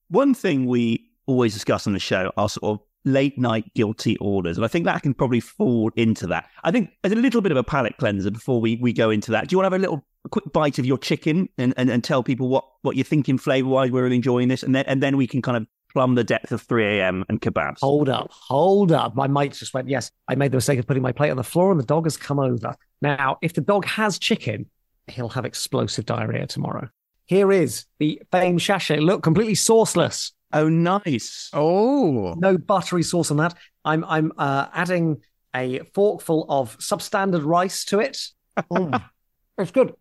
[0.09, 4.57] One thing we always discuss on the show are sort of late night guilty orders.
[4.57, 6.49] And I think that can probably fall into that.
[6.63, 9.31] I think as a little bit of a palate cleanser before we, we go into
[9.31, 9.47] that.
[9.47, 11.89] Do you want to have a little a quick bite of your chicken and, and,
[11.89, 14.63] and tell people what, what you're thinking flavor wise we're enjoying this?
[14.63, 17.25] And then and then we can kind of plumb the depth of 3 a.m.
[17.29, 17.79] and kebabs.
[17.81, 19.15] Hold up, hold up.
[19.15, 21.43] My mate just went, Yes, I made the mistake of putting my plate on the
[21.43, 22.75] floor and the dog has come over.
[23.01, 24.67] Now, if the dog has chicken,
[25.07, 26.89] he'll have explosive diarrhea tomorrow.
[27.25, 28.99] Here is the famed sachet.
[28.99, 30.31] Look, completely sauceless.
[30.51, 31.49] Oh, nice.
[31.53, 33.53] Oh, no buttery sauce on that.
[33.85, 35.21] I'm I'm uh, adding
[35.55, 38.19] a forkful of substandard rice to it.
[38.57, 39.03] Mm.
[39.57, 39.93] it's good.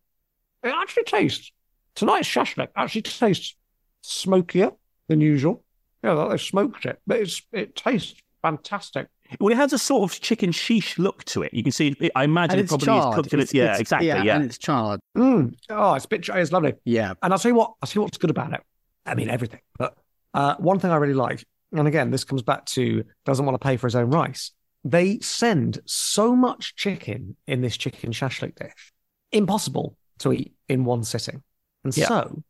[0.63, 1.53] It actually tastes
[1.95, 3.57] tonight's shashlik actually tastes
[4.03, 4.71] smokier
[5.09, 5.65] than usual.
[6.03, 9.09] Yeah, they smoked it, but it's it tastes fantastic.
[9.41, 11.53] Well, it has a sort of chicken shish look to it.
[11.53, 11.95] You can see.
[12.15, 13.09] I imagine it probably charred.
[13.09, 13.35] is cooked.
[13.35, 14.09] It's, yeah, it's, exactly.
[14.09, 15.01] Yeah, yeah, and it's charred.
[15.17, 15.55] Mm.
[15.71, 16.29] Oh, it's a bit.
[16.29, 16.75] It's lovely.
[16.85, 17.75] Yeah, and I'll tell you what.
[17.83, 18.61] I'll tell you what's good about it.
[19.05, 19.97] I mean everything, but
[20.35, 23.65] uh, one thing I really like and again, this comes back to doesn't want to
[23.65, 24.53] pay for his own rice.
[24.85, 28.93] They send so much chicken in this chicken shashlik dish,
[29.33, 31.43] impossible to eat in one sitting.
[31.85, 32.09] And Yeah.
[32.09, 32.43] so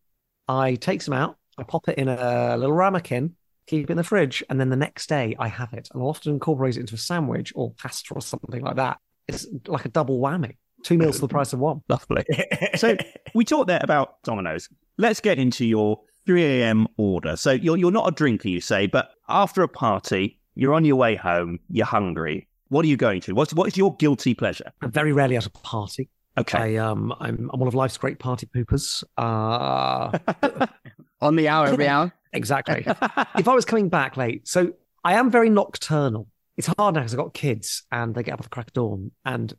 [0.49, 3.35] I take some out, I pop it in a little ramekin,
[3.67, 5.89] keep it in the fridge, and then the next day I have it.
[5.93, 8.99] And I'll often incorporate it into a sandwich or pasta or something like that.
[9.27, 10.57] It's like a double whammy.
[10.85, 11.83] Two meals for the price of one.
[11.89, 12.25] Lovely.
[12.77, 12.97] so
[13.35, 14.69] we talked there about Domino's.
[14.97, 16.87] Let's get into your 3 a.m.
[16.97, 17.37] order.
[17.37, 20.97] So you're you're not a drinker, you say, but after a party, you're on your
[20.97, 22.49] way home, you're hungry.
[22.69, 23.35] What are you going to?
[23.35, 24.71] What's what is your guilty pleasure?
[24.81, 26.09] I'm very rarely at a party.
[26.39, 26.77] Okay.
[26.77, 29.05] I um I'm I'm one of life's great party poopers.
[29.17, 30.67] Uh
[31.21, 32.13] On the hour, every hour.
[32.33, 32.85] exactly.
[33.37, 34.73] if I was coming back late, so
[35.05, 36.29] I am very nocturnal.
[36.57, 38.73] It's hard now because I've got kids and they get up at the crack of
[38.73, 39.53] dawn and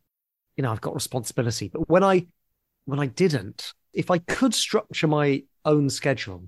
[0.55, 1.69] you know I've got responsibility.
[1.71, 2.27] But when I
[2.85, 6.45] when I didn't, if I could structure my own schedule,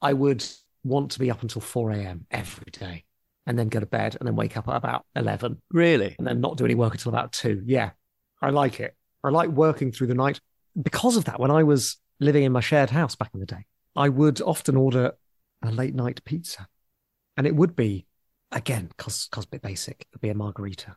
[0.00, 0.44] I would
[0.82, 2.26] want to be up until 4 a.m.
[2.30, 3.04] every day
[3.46, 6.14] and then go to bed and then wake up at about 11 Really?
[6.18, 7.62] and then not do any work until about two.
[7.66, 7.90] Yeah,
[8.40, 8.94] I like it.
[9.24, 10.40] I like working through the night.
[10.80, 13.64] Because of that, when I was living in my shared house back in the day,
[13.96, 15.12] I would often order
[15.62, 16.68] a late night pizza.
[17.36, 18.06] And it would be,
[18.52, 20.96] again, cos, cos bit basic, it'd be a margarita,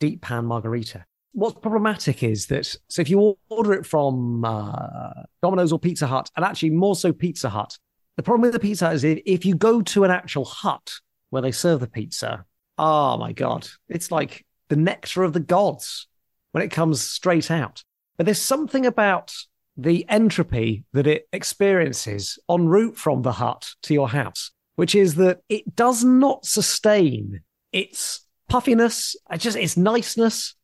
[0.00, 1.04] deep pan margarita.
[1.32, 6.30] What's problematic is that, so if you order it from uh, Domino's or Pizza Hut,
[6.36, 7.78] and actually more so Pizza Hut,
[8.16, 10.92] the problem with the Pizza is if, if you go to an actual hut
[11.30, 12.44] where they serve the pizza,
[12.76, 16.06] oh my God, it's like the nectar of the gods
[16.52, 17.82] when it comes straight out.
[18.16, 19.34] But there's something about
[19.76, 25.16] the entropy that it experiences en route from the hut to your house, which is
[25.16, 27.40] that it does not sustain
[27.72, 30.54] its puffiness, it's just its niceness.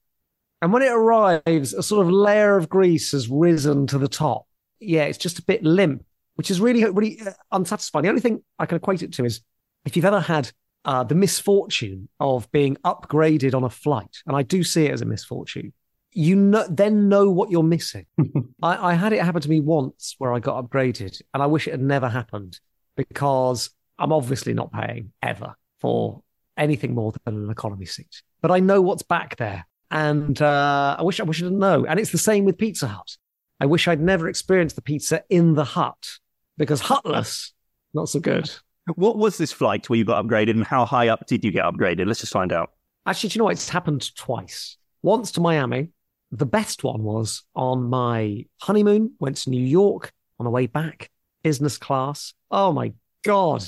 [0.61, 4.46] And when it arrives, a sort of layer of grease has risen to the top.
[4.81, 8.03] Yeah, it's just a bit limp, which is really, really uh, unsatisfying.
[8.03, 9.40] The only thing I can equate it to is
[9.85, 10.51] if you've ever had
[10.85, 15.01] uh, the misfortune of being upgraded on a flight, and I do see it as
[15.01, 15.72] a misfortune,
[16.18, 18.04] you know, then know what you're missing.
[18.62, 21.68] I, I had it happen to me once where I got upgraded, and I wish
[21.68, 22.59] it had never happened
[22.96, 26.24] because I'm obviously not paying ever for
[26.57, 28.22] anything more than an economy seat.
[28.40, 31.87] But I know what's back there, and uh, I wish I wish I didn't know.
[31.87, 33.16] And it's the same with Pizza Hut.
[33.61, 36.18] I wish I'd never experienced the pizza in the hut
[36.57, 37.52] because hutless,
[37.94, 38.50] not so good.
[38.96, 41.64] What was this flight where you got upgraded and how high up did you get
[41.64, 42.09] upgraded?
[42.09, 42.72] Let's just find out.
[43.07, 43.52] Actually, do you know what?
[43.52, 44.78] It's happened twice.
[45.02, 45.92] Once to Miami.
[46.30, 51.10] The best one was on my honeymoon, went to New York on the way back,
[51.42, 52.34] business class.
[52.50, 52.92] Oh my
[53.24, 53.64] God.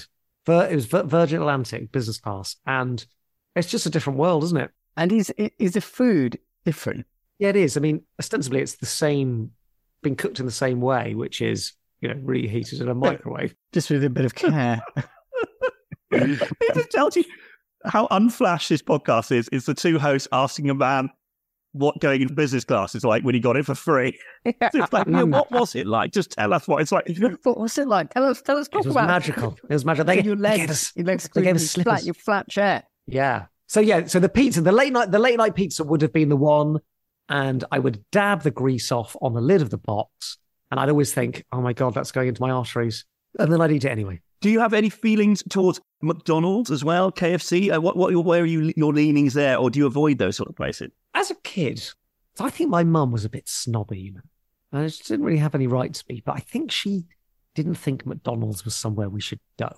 [0.46, 2.56] It was Virgin Atlantic business class.
[2.66, 3.04] And
[3.54, 4.70] it's just a different world, isn't it?
[4.96, 7.06] And is is the food different?
[7.38, 7.76] Yeah, it is.
[7.76, 9.52] I mean, ostensibly, it's the same,
[10.02, 13.54] being cooked in the same way, which is, you know, reheated in a microwave.
[13.72, 14.82] Just with a bit of care.
[16.10, 17.24] it just tells you
[17.86, 19.48] how unflash this podcast is.
[19.48, 21.10] Is the two hosts asking a man
[21.72, 24.18] what going in business class is like when he got it for free.
[24.44, 26.12] It's like, yeah, what was it like?
[26.12, 27.06] Just tell us what it's like.
[27.44, 28.10] what was it like?
[28.10, 28.40] Tell us.
[28.42, 28.66] Tell us.
[28.66, 29.56] It Talk was about magical.
[29.68, 30.06] It was magical.
[30.06, 30.70] They, your they gave legs.
[30.70, 31.28] us- Your legs.
[31.34, 32.00] they gave us your flat.
[32.00, 32.06] slippers.
[32.06, 32.82] Your flat chair.
[33.06, 33.46] Yeah.
[33.66, 36.28] So yeah, so the pizza, the late night, the late night pizza would have been
[36.28, 36.78] the one,
[37.28, 40.38] and I would dab the grease off on the lid of the box,
[40.72, 43.04] and I'd always think, oh my god, that's going into my arteries,
[43.38, 44.20] and then I'd eat it anyway.
[44.40, 47.74] Do you have any feelings towards McDonald's as well, KFC?
[47.74, 50.48] Uh, what, what, where are you, your leanings there, or do you avoid those sort
[50.48, 50.90] of places?
[51.14, 51.82] As a kid,
[52.38, 54.20] I think my mum was a bit snobby, you know,
[54.72, 57.04] and she didn't really have any right to be, but I think she
[57.54, 59.70] didn't think McDonald's was somewhere we should go,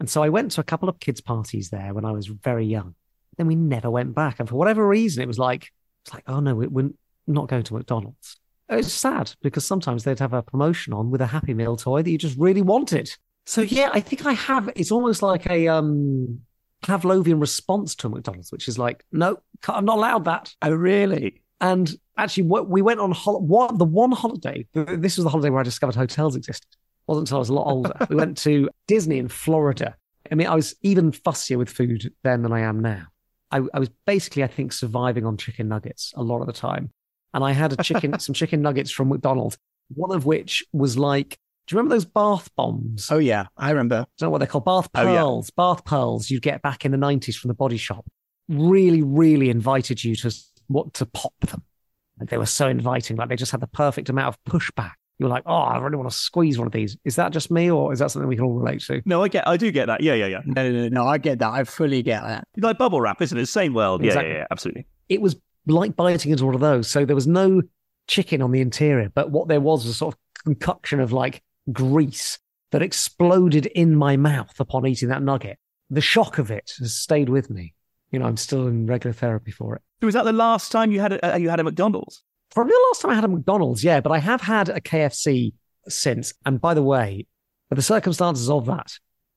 [0.00, 2.66] and so I went to a couple of kids' parties there when I was very
[2.66, 2.94] young.
[3.36, 5.70] Then we never went back, and for whatever reason, it was like
[6.04, 6.90] it's like, oh no, we- we're
[7.26, 8.36] not going to McDonald's.
[8.68, 12.10] It's sad because sometimes they'd have a promotion on with a Happy Meal toy that
[12.10, 13.14] you just really wanted.
[13.46, 14.70] So yeah, I think I have.
[14.74, 16.40] It's almost like a um
[16.82, 20.54] Pavlovian response to McDonald's, which is like, no, I'm not allowed that.
[20.62, 21.42] Oh, really?
[21.60, 24.66] And actually, what we went on hol- one, the one holiday.
[24.74, 26.68] This was the holiday where I discovered hotels existed.
[27.06, 27.94] wasn't until I was a lot older.
[28.10, 29.96] we went to Disney in Florida.
[30.30, 33.06] I mean, I was even fussier with food then than I am now.
[33.50, 36.90] I, I was basically, I think, surviving on chicken nuggets a lot of the time.
[37.32, 39.56] And I had a chicken, some chicken nuggets from McDonald's,
[39.94, 43.08] one of which was like, do you remember those bath bombs?
[43.10, 43.96] Oh yeah, I remember.
[43.96, 45.18] I don't know what they're called, bath Oh, yeah.
[45.18, 48.06] pearls, bath pearls you'd get back in the 90s from the body shop.
[48.48, 50.34] Really, really invited you to
[50.68, 51.62] what to pop them.
[52.20, 54.92] Like they were so inviting, like they just had the perfect amount of pushback.
[55.18, 56.96] You were like, oh, I really want to squeeze one of these.
[57.04, 59.00] Is that just me, or is that something we can all relate to?
[59.06, 60.02] No, I get, I do get that.
[60.02, 60.40] Yeah, yeah, yeah.
[60.44, 61.06] No, no, no, no.
[61.08, 61.50] I get that.
[61.50, 62.46] I fully get that.
[62.58, 63.46] Like bubble wrap, isn't it?
[63.46, 64.02] Same world.
[64.02, 64.30] Yeah, Exactly.
[64.32, 64.86] yeah, yeah, absolutely.
[65.08, 65.36] It was
[65.66, 66.88] like biting into one of those.
[66.88, 67.62] So there was no
[68.08, 71.42] chicken on the interior, but what there was was a sort of concoction of like
[71.72, 72.38] grease
[72.72, 75.58] that exploded in my mouth upon eating that nugget.
[75.88, 77.74] the shock of it has stayed with me.
[78.10, 79.82] You know, I'm still in regular therapy for it.
[80.00, 82.22] So, was that the last time you had a, uh, you had a McDonald's?
[82.54, 85.52] Probably the last time I had a McDonald's, yeah, but I have had a KFC
[85.88, 86.32] since.
[86.44, 87.26] And by the way,
[87.70, 88.92] the circumstances of that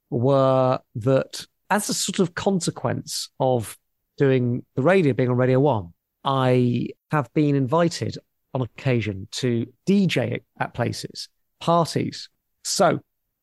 [0.10, 3.78] were that as a sort of consequence of
[4.18, 8.18] doing the radio, being on Radio One, I have been invited
[8.54, 12.30] on occasion to DJ at places, parties.
[12.64, 12.99] So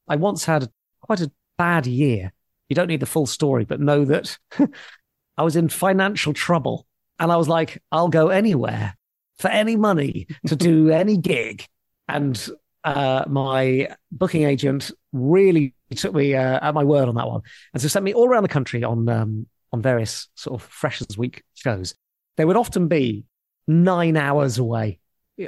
[0.08, 0.68] I once had
[1.00, 2.32] quite a bad year.
[2.68, 4.38] You don't need the full story, but know that
[5.36, 6.86] I was in financial trouble.
[7.18, 8.94] And I was like, I'll go anywhere
[9.38, 11.66] for any money to do any gig.
[12.08, 12.48] And
[12.84, 17.42] uh, my booking agent really took me uh, at my word on that one.
[17.72, 21.18] And so sent me all around the country on um, on various sort of Freshers
[21.18, 21.94] Week shows.
[22.36, 23.24] They would often be
[23.66, 24.98] nine hours away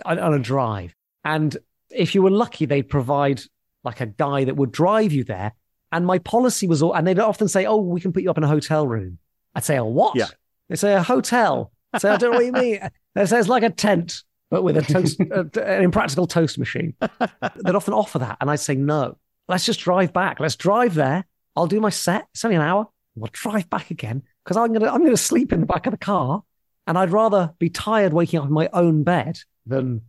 [0.04, 0.94] on, on a drive.
[1.24, 1.56] And
[1.91, 3.43] if you were lucky, they'd provide
[3.84, 5.53] like a guy that would drive you there.
[5.91, 8.39] And my policy was, all, and they'd often say, "Oh, we can put you up
[8.39, 9.18] in a hotel room."
[9.55, 10.26] I'd say, "A what?" Yeah.
[10.68, 11.72] They say a hotel.
[11.99, 12.80] Say, "I don't know what you mean."
[13.14, 16.95] They say it's like a tent, but with a toast, uh, an impractical toast machine.
[17.01, 19.16] They'd often offer that, and I'd say, "No,
[19.49, 20.39] let's just drive back.
[20.39, 21.24] Let's drive there.
[21.57, 22.28] I'll do my set.
[22.32, 22.86] It's only an hour.
[23.16, 25.99] We'll drive back again because I'm gonna I'm gonna sleep in the back of the
[25.99, 26.45] car,
[26.86, 30.03] and I'd rather be tired waking up in my own bed than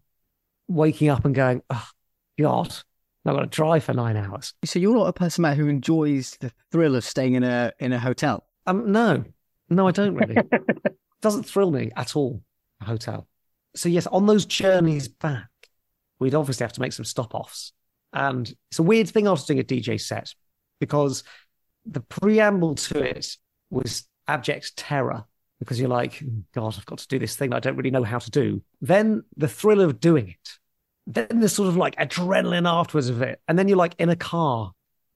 [0.69, 1.87] waking up and going, oh,
[2.39, 2.73] God,
[3.25, 4.53] I've got to drive for nine hours.
[4.63, 7.91] So you're not a person Matt, who enjoys the thrill of staying in a in
[7.91, 8.45] a hotel.
[8.65, 9.23] Um, no,
[9.69, 10.37] no, I don't really.
[10.37, 12.41] it doesn't thrill me at all.
[12.81, 13.27] A hotel.
[13.75, 15.49] So yes, on those journeys back,
[16.19, 17.73] we'd obviously have to make some stop offs,
[18.13, 20.33] and it's a weird thing after doing a DJ set
[20.79, 21.23] because
[21.85, 23.35] the preamble to it
[23.69, 25.25] was abject terror
[25.59, 28.19] because you're like, God, I've got to do this thing I don't really know how
[28.19, 28.61] to do.
[28.81, 30.49] Then the thrill of doing it.
[31.05, 33.41] Then the sort of like adrenaline afterwards of it.
[33.47, 34.71] And then you're like in a car,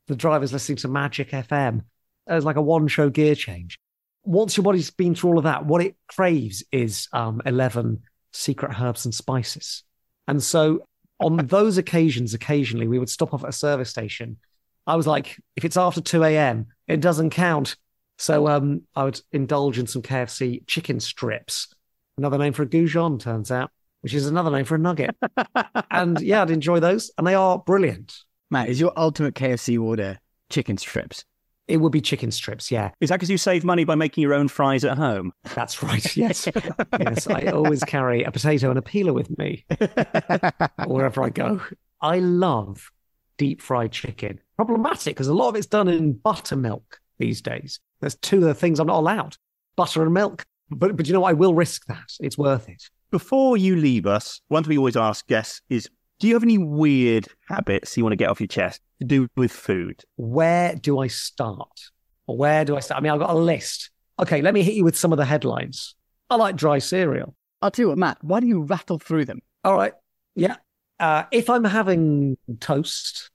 [0.07, 1.81] the driver's listening to Magic FM.
[2.27, 3.79] It's like a one show gear change.
[4.25, 8.79] Once your body's been through all of that, what it craves is um, 11 secret
[8.79, 9.83] herbs and spices.
[10.27, 10.85] And so
[11.19, 14.37] on those occasions, occasionally we would stop off at a service station.
[14.85, 17.77] I was like, if it's after 2 a.m., it doesn't count.
[18.17, 21.73] So um, I would indulge in some KFC chicken strips,
[22.17, 25.15] another name for a goujon, turns out, which is another name for a nugget.
[25.91, 28.15] and yeah, I'd enjoy those, and they are brilliant.
[28.51, 31.25] Matt, is your ultimate KFC order chicken strips?
[31.67, 32.91] It would be chicken strips, yeah.
[32.99, 35.31] Is that because you save money by making your own fries at home?
[35.55, 36.49] That's right, yes.
[36.99, 39.65] yes, I always carry a potato and a peeler with me
[40.85, 41.61] wherever I go.
[42.01, 42.91] I love
[43.37, 44.39] deep fried chicken.
[44.57, 47.79] Problematic because a lot of it's done in buttermilk these days.
[48.03, 49.37] There's two of the things I'm not allowed
[49.75, 50.45] butter and milk.
[50.69, 52.11] But, but you know, I will risk that.
[52.19, 52.83] It's worth it.
[53.11, 55.89] Before you leave us, one thing we always ask guests is
[56.19, 59.27] do you have any weird habits you want to get off your chest to do
[59.35, 60.01] with food?
[60.15, 61.89] Where do I start?
[62.27, 62.99] Or where do I start?
[62.99, 63.91] I mean, I've got a list.
[64.19, 65.95] Okay, let me hit you with some of the headlines.
[66.29, 67.35] I like dry cereal.
[67.61, 69.39] I'll tell you what, Matt, why don't you rattle through them?
[69.63, 69.93] All right.
[70.35, 70.55] Yeah.
[70.99, 73.29] Uh, if I'm having toast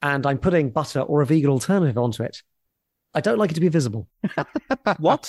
[0.00, 2.42] and I'm putting butter or a vegan alternative onto it,
[3.14, 4.08] I don't like it to be visible.
[4.98, 5.26] what?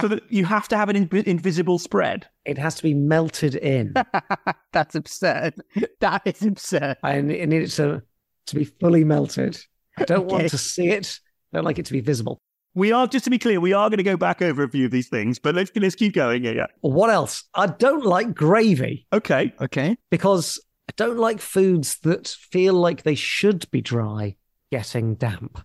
[0.00, 2.26] so that you have to have an in- invisible spread.
[2.44, 3.94] It has to be melted in.
[4.72, 5.54] That's absurd.
[6.00, 6.98] That is absurd.
[7.02, 8.02] I need it to,
[8.46, 9.58] to be fully melted.
[9.96, 10.34] I don't okay.
[10.34, 11.18] want to see it.
[11.52, 12.38] I don't like it to be visible.
[12.74, 14.84] We are, just to be clear, we are going to go back over a few
[14.84, 16.44] of these things, but let's, let's keep going.
[16.44, 16.66] Yeah, yeah.
[16.82, 17.44] What else?
[17.54, 19.06] I don't like gravy.
[19.12, 19.52] Okay.
[19.60, 19.96] Okay.
[20.10, 24.36] Because I don't like foods that feel like they should be dry
[24.70, 25.64] getting damp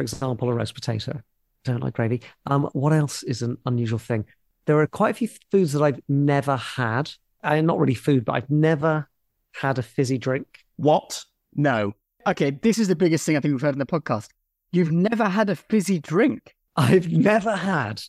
[0.00, 1.20] for example, a roast potato.
[1.64, 2.22] Don't like gravy.
[2.46, 4.24] Um, what else is an unusual thing?
[4.64, 7.10] There are quite a few foods that I've never had.
[7.42, 9.08] And not really food, but I've never
[9.52, 10.64] had a fizzy drink.
[10.76, 11.22] What?
[11.54, 11.94] No.
[12.26, 14.28] Okay, this is the biggest thing I think we've heard in the podcast.
[14.72, 16.54] You've never had a fizzy drink.
[16.76, 18.02] I've never had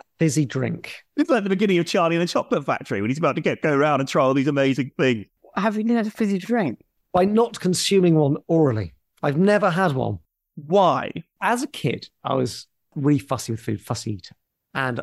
[0.00, 0.96] a fizzy drink.
[1.16, 3.62] It's like the beginning of Charlie and the Chocolate Factory when he's about to get
[3.62, 5.26] go around and try all these amazing things.
[5.56, 6.84] Have you never had a fizzy drink?
[7.14, 8.92] By not consuming one orally.
[9.22, 10.18] I've never had one.
[10.66, 11.12] Why?
[11.40, 14.34] As a kid, I was really fussy with food, fussy eater,
[14.74, 15.00] and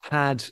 [0.00, 0.44] had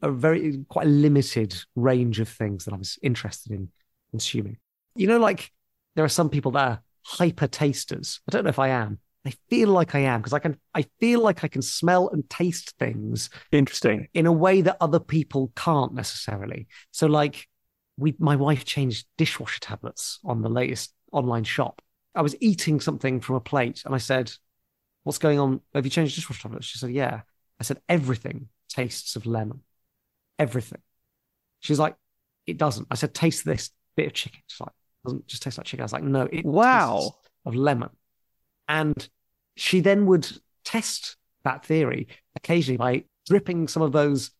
[0.00, 3.68] a very quite a limited range of things that I was interested in
[4.10, 4.58] consuming.
[4.96, 5.52] You know, like
[5.94, 8.20] there are some people that are hyper tasters.
[8.28, 8.98] I don't know if I am.
[9.24, 10.58] I feel like I am because I can.
[10.74, 13.30] I feel like I can smell and taste things.
[13.52, 14.08] Interesting.
[14.14, 16.66] In a way that other people can't necessarily.
[16.90, 17.46] So, like,
[17.96, 21.80] we, my wife changed dishwasher tablets on the latest online shop,
[22.14, 24.32] I was eating something from a plate and I said,
[25.04, 25.60] What's going on?
[25.74, 26.66] Have you changed the dishwasher tablets?
[26.66, 27.22] She said, Yeah.
[27.60, 29.60] I said, Everything tastes of lemon.
[30.38, 30.80] Everything.
[31.60, 31.96] She's like,
[32.46, 32.88] It doesn't.
[32.90, 34.40] I said, Taste this bit of chicken.
[34.46, 34.72] She's like,
[35.04, 35.82] Doesn't just taste like chicken.
[35.82, 37.14] I was like, No, it wow.
[37.44, 37.90] of lemon.
[38.68, 39.08] And
[39.56, 40.28] she then would
[40.64, 44.30] test that theory occasionally by dripping some of those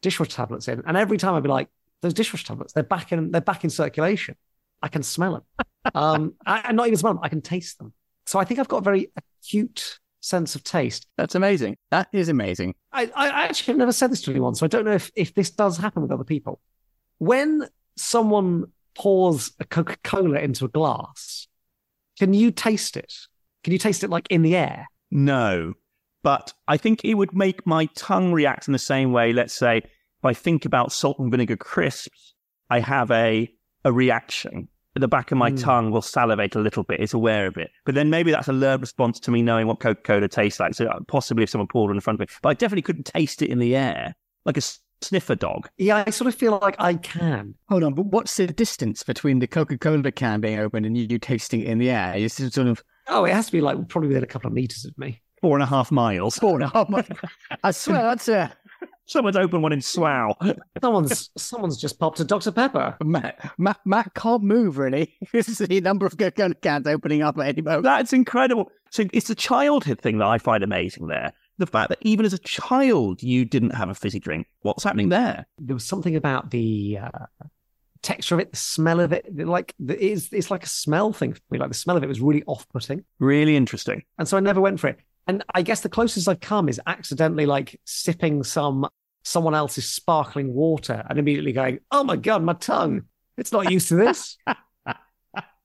[0.00, 0.82] dishwasher tablets in.
[0.86, 1.68] And every time I'd be like,
[2.00, 4.36] those dishwasher tablets, they're back in, they're back in circulation.
[4.82, 5.66] I can smell them.
[5.94, 7.92] Um, I, I not even smell them, I can taste them.
[8.26, 11.06] So I think I've got a very acute sense of taste.
[11.16, 11.76] That's amazing.
[11.90, 12.74] That is amazing.
[12.92, 15.34] I, I actually have never said this to anyone, so I don't know if, if
[15.34, 16.60] this does happen with other people.
[17.18, 21.48] When someone pours a Coca Cola into a glass,
[22.18, 23.12] can you taste it?
[23.64, 24.86] Can you taste it like in the air?
[25.10, 25.74] No,
[26.22, 29.32] but I think it would make my tongue react in the same way.
[29.32, 32.34] Let's say if I think about salt and vinegar crisps,
[32.70, 33.52] I have a
[33.84, 34.68] a reaction.
[34.94, 35.62] The back of my Mm.
[35.62, 37.00] tongue will salivate a little bit.
[37.00, 39.80] It's aware of it, but then maybe that's a learned response to me knowing what
[39.80, 40.74] Coca Cola tastes like.
[40.74, 43.06] So uh, possibly if someone poured it in front of me, but I definitely couldn't
[43.06, 44.14] taste it in the air
[44.44, 45.68] like a s- sniffer dog.
[45.78, 47.54] Yeah, I sort of feel like I can.
[47.70, 51.06] Hold on, but what's the distance between the Coca Cola can being opened and you,
[51.08, 52.12] you tasting it in the air?
[52.16, 54.84] It's sort of Oh, it has to be like probably within a couple of meters
[54.84, 55.22] of me.
[55.40, 56.36] Four and a half miles.
[56.38, 57.06] four and a half miles.
[57.64, 58.52] I swear that's a.
[59.12, 60.36] Someone's opened one in Slough.
[60.80, 62.50] Someone's someone's just popped a Dr.
[62.50, 62.96] Pepper.
[63.04, 65.14] Matt, Matt, Matt can't move really.
[65.32, 67.84] this is the number of Coca Cola cans opening up at any moment.
[67.84, 68.70] That's incredible.
[68.90, 71.32] So it's the childhood thing that I find amazing there.
[71.58, 74.46] The fact that even as a child, you didn't have a fizzy drink.
[74.62, 75.46] What's happening there?
[75.58, 77.26] There was something about the uh,
[78.02, 79.26] texture of it, the smell of it.
[79.36, 81.58] Like the, it's it's like a smell thing for me.
[81.58, 84.02] Like the smell of it was really off-putting, Really interesting.
[84.18, 84.98] and so I never went for it.
[85.28, 88.88] And I guess the closest I've come is accidentally like sipping some
[89.22, 93.02] someone else's sparkling water and immediately going, "Oh my god, my tongue!
[93.36, 94.96] It's not used to this." but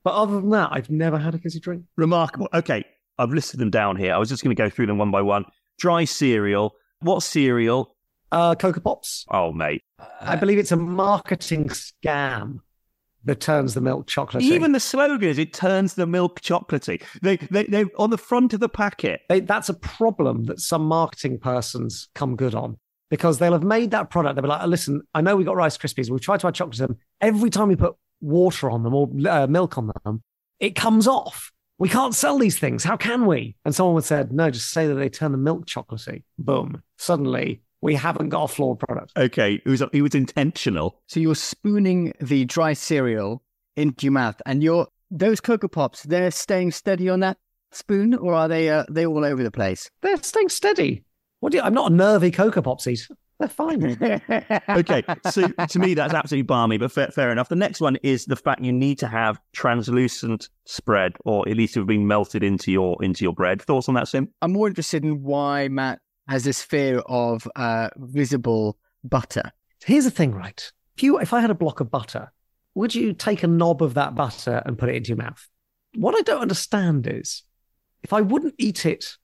[0.05, 1.83] other than that, I've never had a fizzy drink.
[1.95, 2.49] Remarkable.
[2.53, 2.83] Okay,
[3.17, 4.13] I've listed them down here.
[4.13, 5.45] I was just going to go through them one by one.
[5.77, 6.75] Dry cereal.
[7.01, 7.95] What cereal?
[8.31, 9.25] Uh, Coco Pops.
[9.31, 9.83] Oh, mate.
[10.21, 12.59] I believe it's a marketing scam
[13.23, 14.43] that turns the milk chocolate.
[14.43, 17.01] Even the slogan is it turns the milk chocolatey.
[17.21, 19.21] They, they, they, on the front of the packet.
[19.29, 22.77] they, that's a problem that some marketing persons come good on
[23.09, 24.35] because they'll have made that product.
[24.35, 26.09] They'll be like, listen, I know we got Rice Krispies.
[26.09, 26.97] We try to add chocolate to them.
[27.21, 30.23] Every time we put water on them or uh, milk on them,
[30.59, 31.51] it comes off.
[31.79, 32.83] We can't sell these things.
[32.83, 33.55] How can we?
[33.63, 36.23] And someone would said, no, just say that they turn the milk chocolatey.
[36.39, 36.81] Boom.
[36.97, 39.13] Suddenly, we haven't got a flawed product.
[39.15, 40.99] Okay, it was, it was intentional.
[41.05, 43.43] So you're spooning the dry cereal
[43.75, 46.01] into your mouth, and you're those Coco Pops.
[46.03, 47.37] They're staying steady on that
[47.71, 48.69] spoon, or are they?
[48.69, 49.91] Uh, they all over the place?
[50.01, 51.03] They're staying steady.
[51.39, 53.07] What do you, I'm not a nervy Coco Pops eat.
[53.39, 53.97] They're fine.
[54.69, 57.49] Okay, so to me, that's absolutely balmy, but fair, fair enough.
[57.49, 61.75] The next one is the fact you need to have translucent spread, or at least
[61.75, 63.61] have been melted into your into your bread.
[63.61, 64.29] Thoughts on that, Sim?
[64.41, 69.51] I'm more interested in why Matt has this fear of uh, visible butter.
[69.85, 70.71] Here's the thing, right?
[70.95, 72.31] If you, if I had a block of butter,
[72.75, 75.47] would you take a knob of that butter and put it into your mouth?
[75.95, 77.43] What I don't understand is,
[78.03, 79.17] if I wouldn't eat it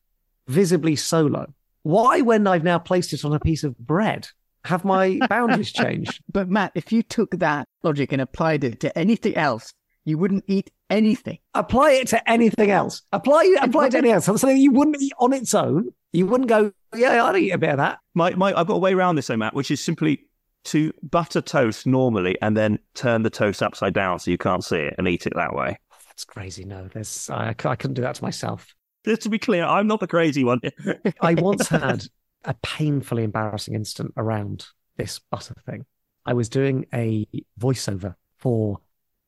[0.48, 1.54] visibly solo,
[1.84, 4.28] why, when I've now placed it on a piece of bread,
[4.66, 6.22] have my boundaries changed?
[6.32, 9.74] But Matt, if you took that logic and applied it to anything else,
[10.06, 11.40] you wouldn't eat anything.
[11.54, 13.02] Apply it to anything else.
[13.12, 14.26] Apply, apply it to anything else.
[14.26, 15.90] Something you wouldn't eat on its own.
[16.12, 18.00] You wouldn't go, yeah, I'd eat a bit of that.
[18.14, 20.26] My, my, I've got a way around this, though, Matt, which is simply
[20.66, 24.78] to butter toast normally and then turn the toast upside down so you can't see
[24.78, 25.78] it and eat it that way.
[26.08, 26.64] That's crazy.
[26.64, 28.74] No, there's, I, I couldn't do that to myself.
[29.06, 30.62] Just to be clear, I'm not the crazy one.
[31.22, 32.06] I once had
[32.46, 34.66] a painfully embarrassing incident around
[34.98, 35.86] this butter thing.
[36.26, 37.28] I was doing a
[37.60, 38.80] voiceover for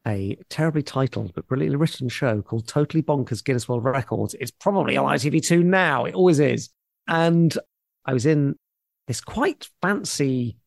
[0.07, 4.35] a terribly titled but brilliantly written show called Totally Bonkers Guinness World Records.
[4.39, 6.05] It's probably on ITV2 now.
[6.05, 6.69] It always is.
[7.07, 7.57] And
[8.05, 8.55] I was in
[9.07, 10.57] this quite fancy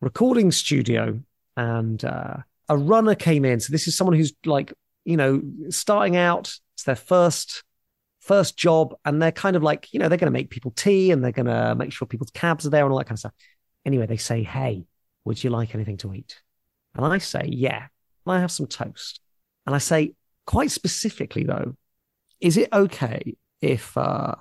[0.00, 1.20] recording studio,
[1.56, 2.36] and uh,
[2.68, 3.60] a runner came in.
[3.60, 4.72] So this is someone who's like,
[5.04, 6.54] you know, starting out.
[6.74, 7.62] It's their first
[8.22, 11.10] first job, and they're kind of like, you know, they're going to make people tea
[11.10, 13.20] and they're going to make sure people's cabs are there and all that kind of
[13.20, 13.34] stuff.
[13.84, 14.84] Anyway, they say, "Hey,
[15.24, 16.40] would you like anything to eat?"
[16.94, 17.86] And I say, "Yeah."
[18.24, 19.20] And I have some toast.
[19.66, 20.14] And I say,
[20.46, 21.76] quite specifically though,
[22.40, 24.34] is it okay if uh,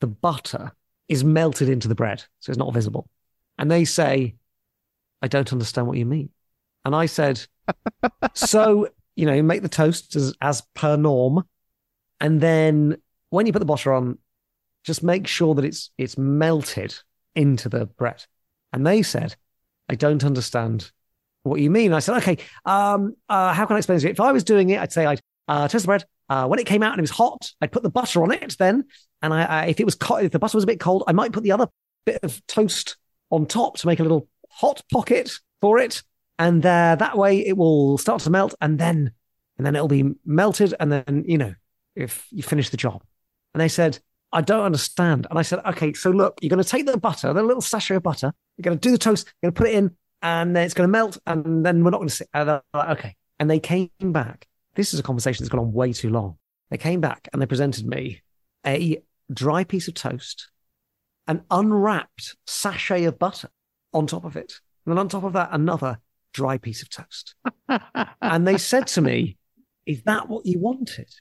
[0.00, 0.72] the butter
[1.08, 3.08] is melted into the bread so it's not visible?
[3.58, 4.36] And they say,
[5.22, 6.30] I don't understand what you mean.
[6.84, 7.44] And I said,
[8.34, 11.44] so, you know, make the toast as, as per norm.
[12.20, 12.98] And then
[13.30, 14.18] when you put the butter on,
[14.84, 16.94] just make sure that it's it's melted
[17.34, 18.24] into the bread.
[18.72, 19.34] And they said,
[19.88, 20.90] I don't understand
[21.42, 21.92] what you mean.
[21.92, 24.04] I said, okay, um, uh, how can I explain this?
[24.04, 26.04] If I was doing it, I'd say I'd uh, toast the bread.
[26.28, 28.56] Uh, when it came out and it was hot, I'd put the butter on it
[28.58, 28.84] then.
[29.22, 31.12] And I, I if it was co- if the butter was a bit cold, I
[31.12, 31.68] might put the other
[32.06, 32.96] bit of toast
[33.30, 36.02] on top to make a little hot pocket for it.
[36.38, 39.12] And uh, that way it will start to melt and then
[39.58, 40.74] and then it'll be melted.
[40.80, 41.54] And then, you know,
[41.94, 43.02] if you finish the job.
[43.54, 43.98] And they said,
[44.32, 45.26] I don't understand.
[45.28, 47.96] And I said, okay, so look, you're going to take the butter, the little sachet
[47.96, 50.54] of butter, you're going to do the toast, you're going to put it in, and
[50.54, 52.28] then it's going to melt, and then we're not going to sit.
[52.32, 53.16] And they're like, okay.
[53.38, 54.46] And they came back.
[54.74, 56.36] This is a conversation that's gone on way too long.
[56.70, 58.22] They came back and they presented me
[58.66, 60.50] a dry piece of toast,
[61.26, 63.48] an unwrapped sachet of butter
[63.92, 64.52] on top of it.
[64.84, 65.98] And then on top of that, another
[66.32, 67.34] dry piece of toast.
[68.22, 69.36] and they said to me,
[69.86, 71.12] Is that what you wanted?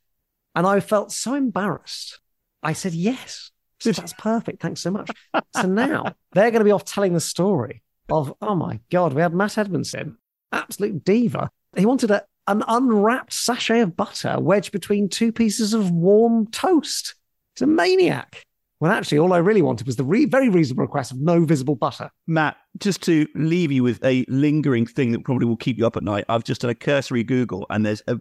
[0.56, 2.20] And I felt so embarrassed.
[2.64, 3.52] I said, Yes.
[3.80, 4.62] So that's perfect.
[4.62, 5.10] Thanks so much.
[5.56, 9.22] So now they're going to be off telling the story of, oh my God, we
[9.22, 10.18] had Matt Edmondson,
[10.52, 11.50] absolute diva.
[11.78, 17.16] He wanted a, an unwrapped sachet of butter wedged between two pieces of warm toast.
[17.56, 18.43] He's a maniac.
[18.80, 21.76] Well, actually, all I really wanted was the re- very reasonable request of no visible
[21.76, 22.10] butter.
[22.28, 25.97] Matt, just to leave you with a lingering thing that probably will keep you up
[25.97, 28.20] at night, I've just done a cursory Google and there's a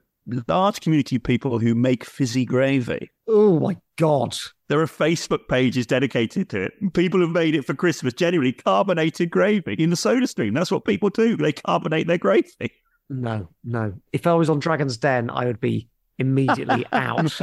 [0.49, 3.11] large community of people who make fizzy gravy.
[3.27, 4.37] Oh my God.
[4.69, 6.73] There are Facebook pages dedicated to it.
[6.95, 10.55] People have made it for Christmas, generally carbonated gravy in the soda stream.
[10.55, 11.37] That's what people do.
[11.37, 12.73] They carbonate their gravy.
[13.09, 13.95] No, no.
[14.13, 17.41] If I was on Dragon's Den, I would be immediately out.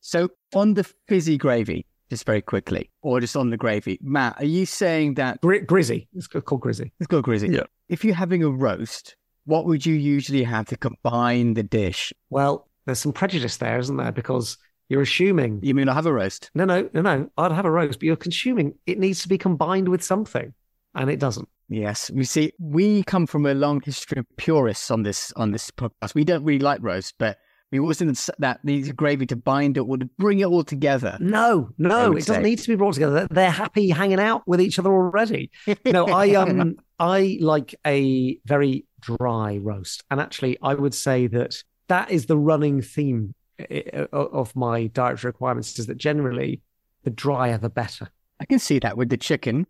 [0.00, 4.46] so on the fizzy gravy, just very quickly, or just on the gravy, Matt, are
[4.46, 6.08] you saying that Gri- grizzy?
[6.14, 6.92] It's called grizzy.
[7.00, 7.48] It's called grizzy.
[7.48, 7.64] Yeah.
[7.90, 12.12] If you're having a roast, what would you usually have to combine the dish?
[12.30, 14.12] Well, there's some prejudice there, isn't there?
[14.12, 15.60] Because you're assuming.
[15.62, 16.50] You mean I have a roast?
[16.54, 17.30] No, no, no, no.
[17.36, 18.74] I'd have a roast, but you're consuming.
[18.86, 20.52] It needs to be combined with something,
[20.94, 21.48] and it doesn't.
[21.68, 22.52] Yes, we see.
[22.58, 26.14] We come from a long history of purists on this on this podcast.
[26.14, 27.38] We don't really like roast, but
[27.72, 31.16] we always think that needs gravy to bind it or to bring it all together.
[31.20, 33.26] No, no, it doesn't need to be brought together.
[33.30, 35.50] They're happy hanging out with each other already.
[35.86, 41.62] no, I um, I like a very dry roast, and actually, I would say that
[41.88, 45.78] that is the running theme eh, eh, of my dietary requirements.
[45.78, 46.62] Is that generally
[47.04, 48.08] the drier the better.
[48.40, 49.66] I can see that with the chicken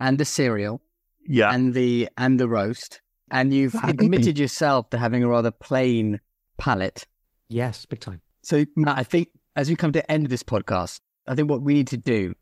[0.00, 0.82] and the cereal
[1.26, 6.20] yeah, and the and the roast, and you've admitted yourself to having a rather plain
[6.56, 7.06] palate.
[7.48, 8.20] Yes, big time.
[8.42, 11.50] So Matt, I think as we come to the end of this podcast, I think
[11.50, 12.34] what we need to do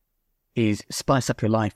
[0.55, 1.75] is spice up your life,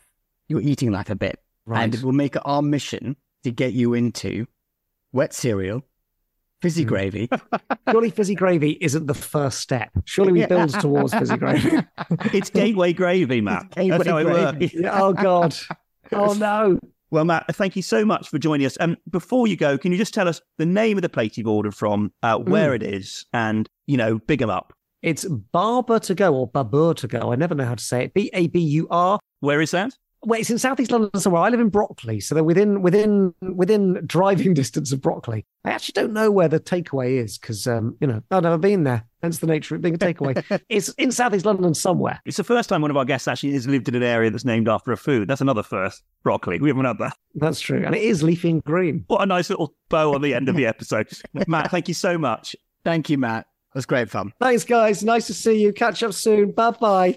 [0.49, 1.83] your eating life a bit, right.
[1.83, 4.47] and we'll make it our mission to get you into
[5.13, 5.83] wet cereal,
[6.63, 6.89] fizzy mm.
[6.89, 7.29] gravy.
[7.91, 9.91] Surely fizzy gravy isn't the first step.
[10.05, 11.79] Surely we build towards fizzy gravy.
[12.33, 13.71] it's gateway gravy, Matt.
[13.71, 14.67] Gateway That's how gravy.
[14.67, 14.97] it works.
[15.01, 15.57] oh God.
[16.13, 16.79] Oh no.
[17.13, 18.77] Well, Matt, thank you so much for joining us.
[18.77, 21.37] And um, before you go, can you just tell us the name of the plate
[21.37, 22.77] you've ordered from, uh, where mm.
[22.77, 24.73] it is, and you know, big them up.
[25.03, 27.33] It's Barber to go or Babur to go.
[27.33, 28.15] I never know how to say it.
[28.15, 29.19] B A B U R.
[29.41, 29.93] Where is that?
[30.23, 31.43] Well, it's in southeast London somewhere.
[31.43, 35.47] I live in Brockley, so they're within within within driving distance of Brockley.
[35.65, 38.85] I actually don't know where the takeaway is because um, you know I've never been
[38.85, 39.05] there.
[39.23, 40.63] Hence the nature of being a takeaway.
[40.69, 42.21] it's in southeast London somewhere.
[42.27, 44.45] It's the first time one of our guests actually has lived in an area that's
[44.45, 45.29] named after a food.
[45.29, 46.03] That's another first.
[46.23, 47.17] Broccoli, We haven't had that.
[47.35, 49.05] That's true, and it is leafy and green.
[49.07, 51.09] What a nice little bow on the end of the episode.
[51.47, 52.55] Matt, thank you so much.
[52.85, 53.47] Thank you, Matt.
[53.73, 54.33] It was great fun.
[54.41, 55.03] Thanks, guys.
[55.05, 55.73] Nice to see you.
[55.73, 56.51] Catch up soon.
[56.53, 57.17] Bye bye.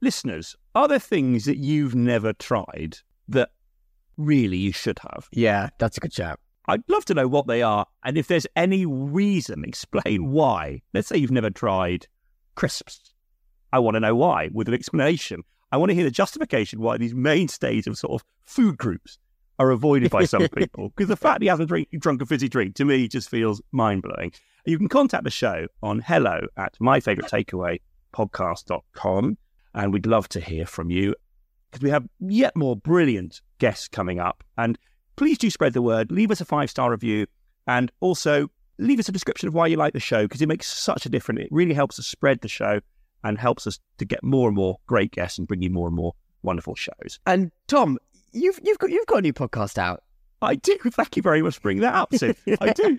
[0.02, 3.50] Listeners, are there things that you've never tried that
[4.18, 5.28] really you should have?
[5.32, 6.40] Yeah, that's a good shout.
[6.68, 7.86] I'd love to know what they are.
[8.04, 10.82] And if there's any reason, explain why.
[10.94, 12.08] Let's say you've never tried
[12.56, 13.14] crisps.
[13.72, 15.44] I want to know why with an explanation.
[15.72, 19.20] I want to hear the justification why these mainstays of sort of food groups
[19.60, 20.90] are avoided by some people.
[20.90, 24.04] Because the fact he hasn't drink, drunk a fizzy drink to me just feels mind
[24.04, 24.32] blowing.
[24.66, 29.38] You can contact the show on hello at myfavoritetakeawaypodcast.com.
[29.74, 31.14] And we'd love to hear from you
[31.72, 34.44] because we have yet more brilliant guests coming up.
[34.58, 34.78] And
[35.16, 36.12] please do spread the word.
[36.12, 37.28] Leave us a five star review
[37.68, 38.50] and also
[38.80, 41.10] leave us a description of why you like the show because it makes such a
[41.10, 41.42] difference.
[41.42, 42.80] It really helps us spread the show
[43.24, 45.96] and helps us to get more and more great guests and bring you more and
[45.96, 47.20] more wonderful shows.
[47.26, 47.98] And Tom,
[48.38, 50.04] you've you've got you've got a new podcast out.
[50.42, 50.78] I do.
[50.92, 52.38] Thank you very much for bringing that up, Sid.
[52.62, 52.98] I do.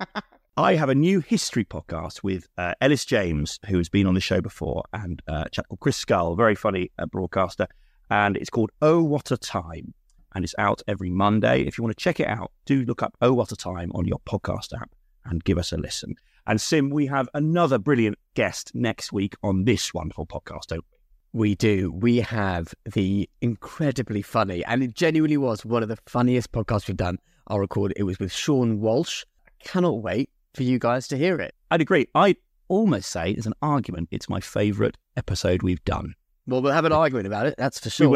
[0.56, 4.20] I have a new history podcast with uh, Elis James, who has been on the
[4.20, 7.68] show before, and uh, a chap called Chris Skudder, very funny uh, broadcaster.
[8.10, 9.94] And it's called Oh What a Time.
[10.34, 11.62] And it's out every Monday.
[11.62, 14.06] If you want to check it out, do look up Oh What a Time on
[14.06, 14.90] your podcast app
[15.24, 16.16] and give us a listen.
[16.46, 20.97] And Sim, we have another brilliant guest next week on this wonderful podcast, don't we?
[21.32, 21.92] We do.
[21.92, 26.96] We have the incredibly funny, and it genuinely was one of the funniest podcasts we've
[26.96, 27.18] done.
[27.48, 27.92] I'll record.
[27.96, 29.24] It was with Sean Walsh.
[29.46, 31.54] I cannot wait for you guys to hear it.
[31.70, 32.06] I'd agree.
[32.14, 32.36] I'd
[32.68, 36.14] almost say, as an argument, it's my favourite episode we've done.
[36.46, 37.54] Well, we'll have an argument about it.
[37.58, 38.08] That's for We sure.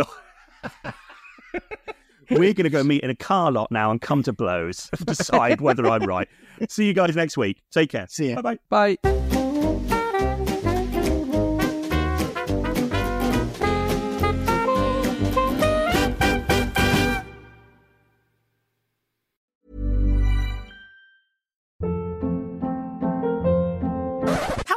[0.84, 0.92] will.
[2.30, 5.60] We're going to go meet in a car lot now and come to blows, decide
[5.60, 6.28] whether I'm right.
[6.70, 7.62] See you guys next week.
[7.70, 8.06] Take care.
[8.08, 8.40] See ya.
[8.40, 8.96] Bye bye.
[9.02, 9.41] Bye.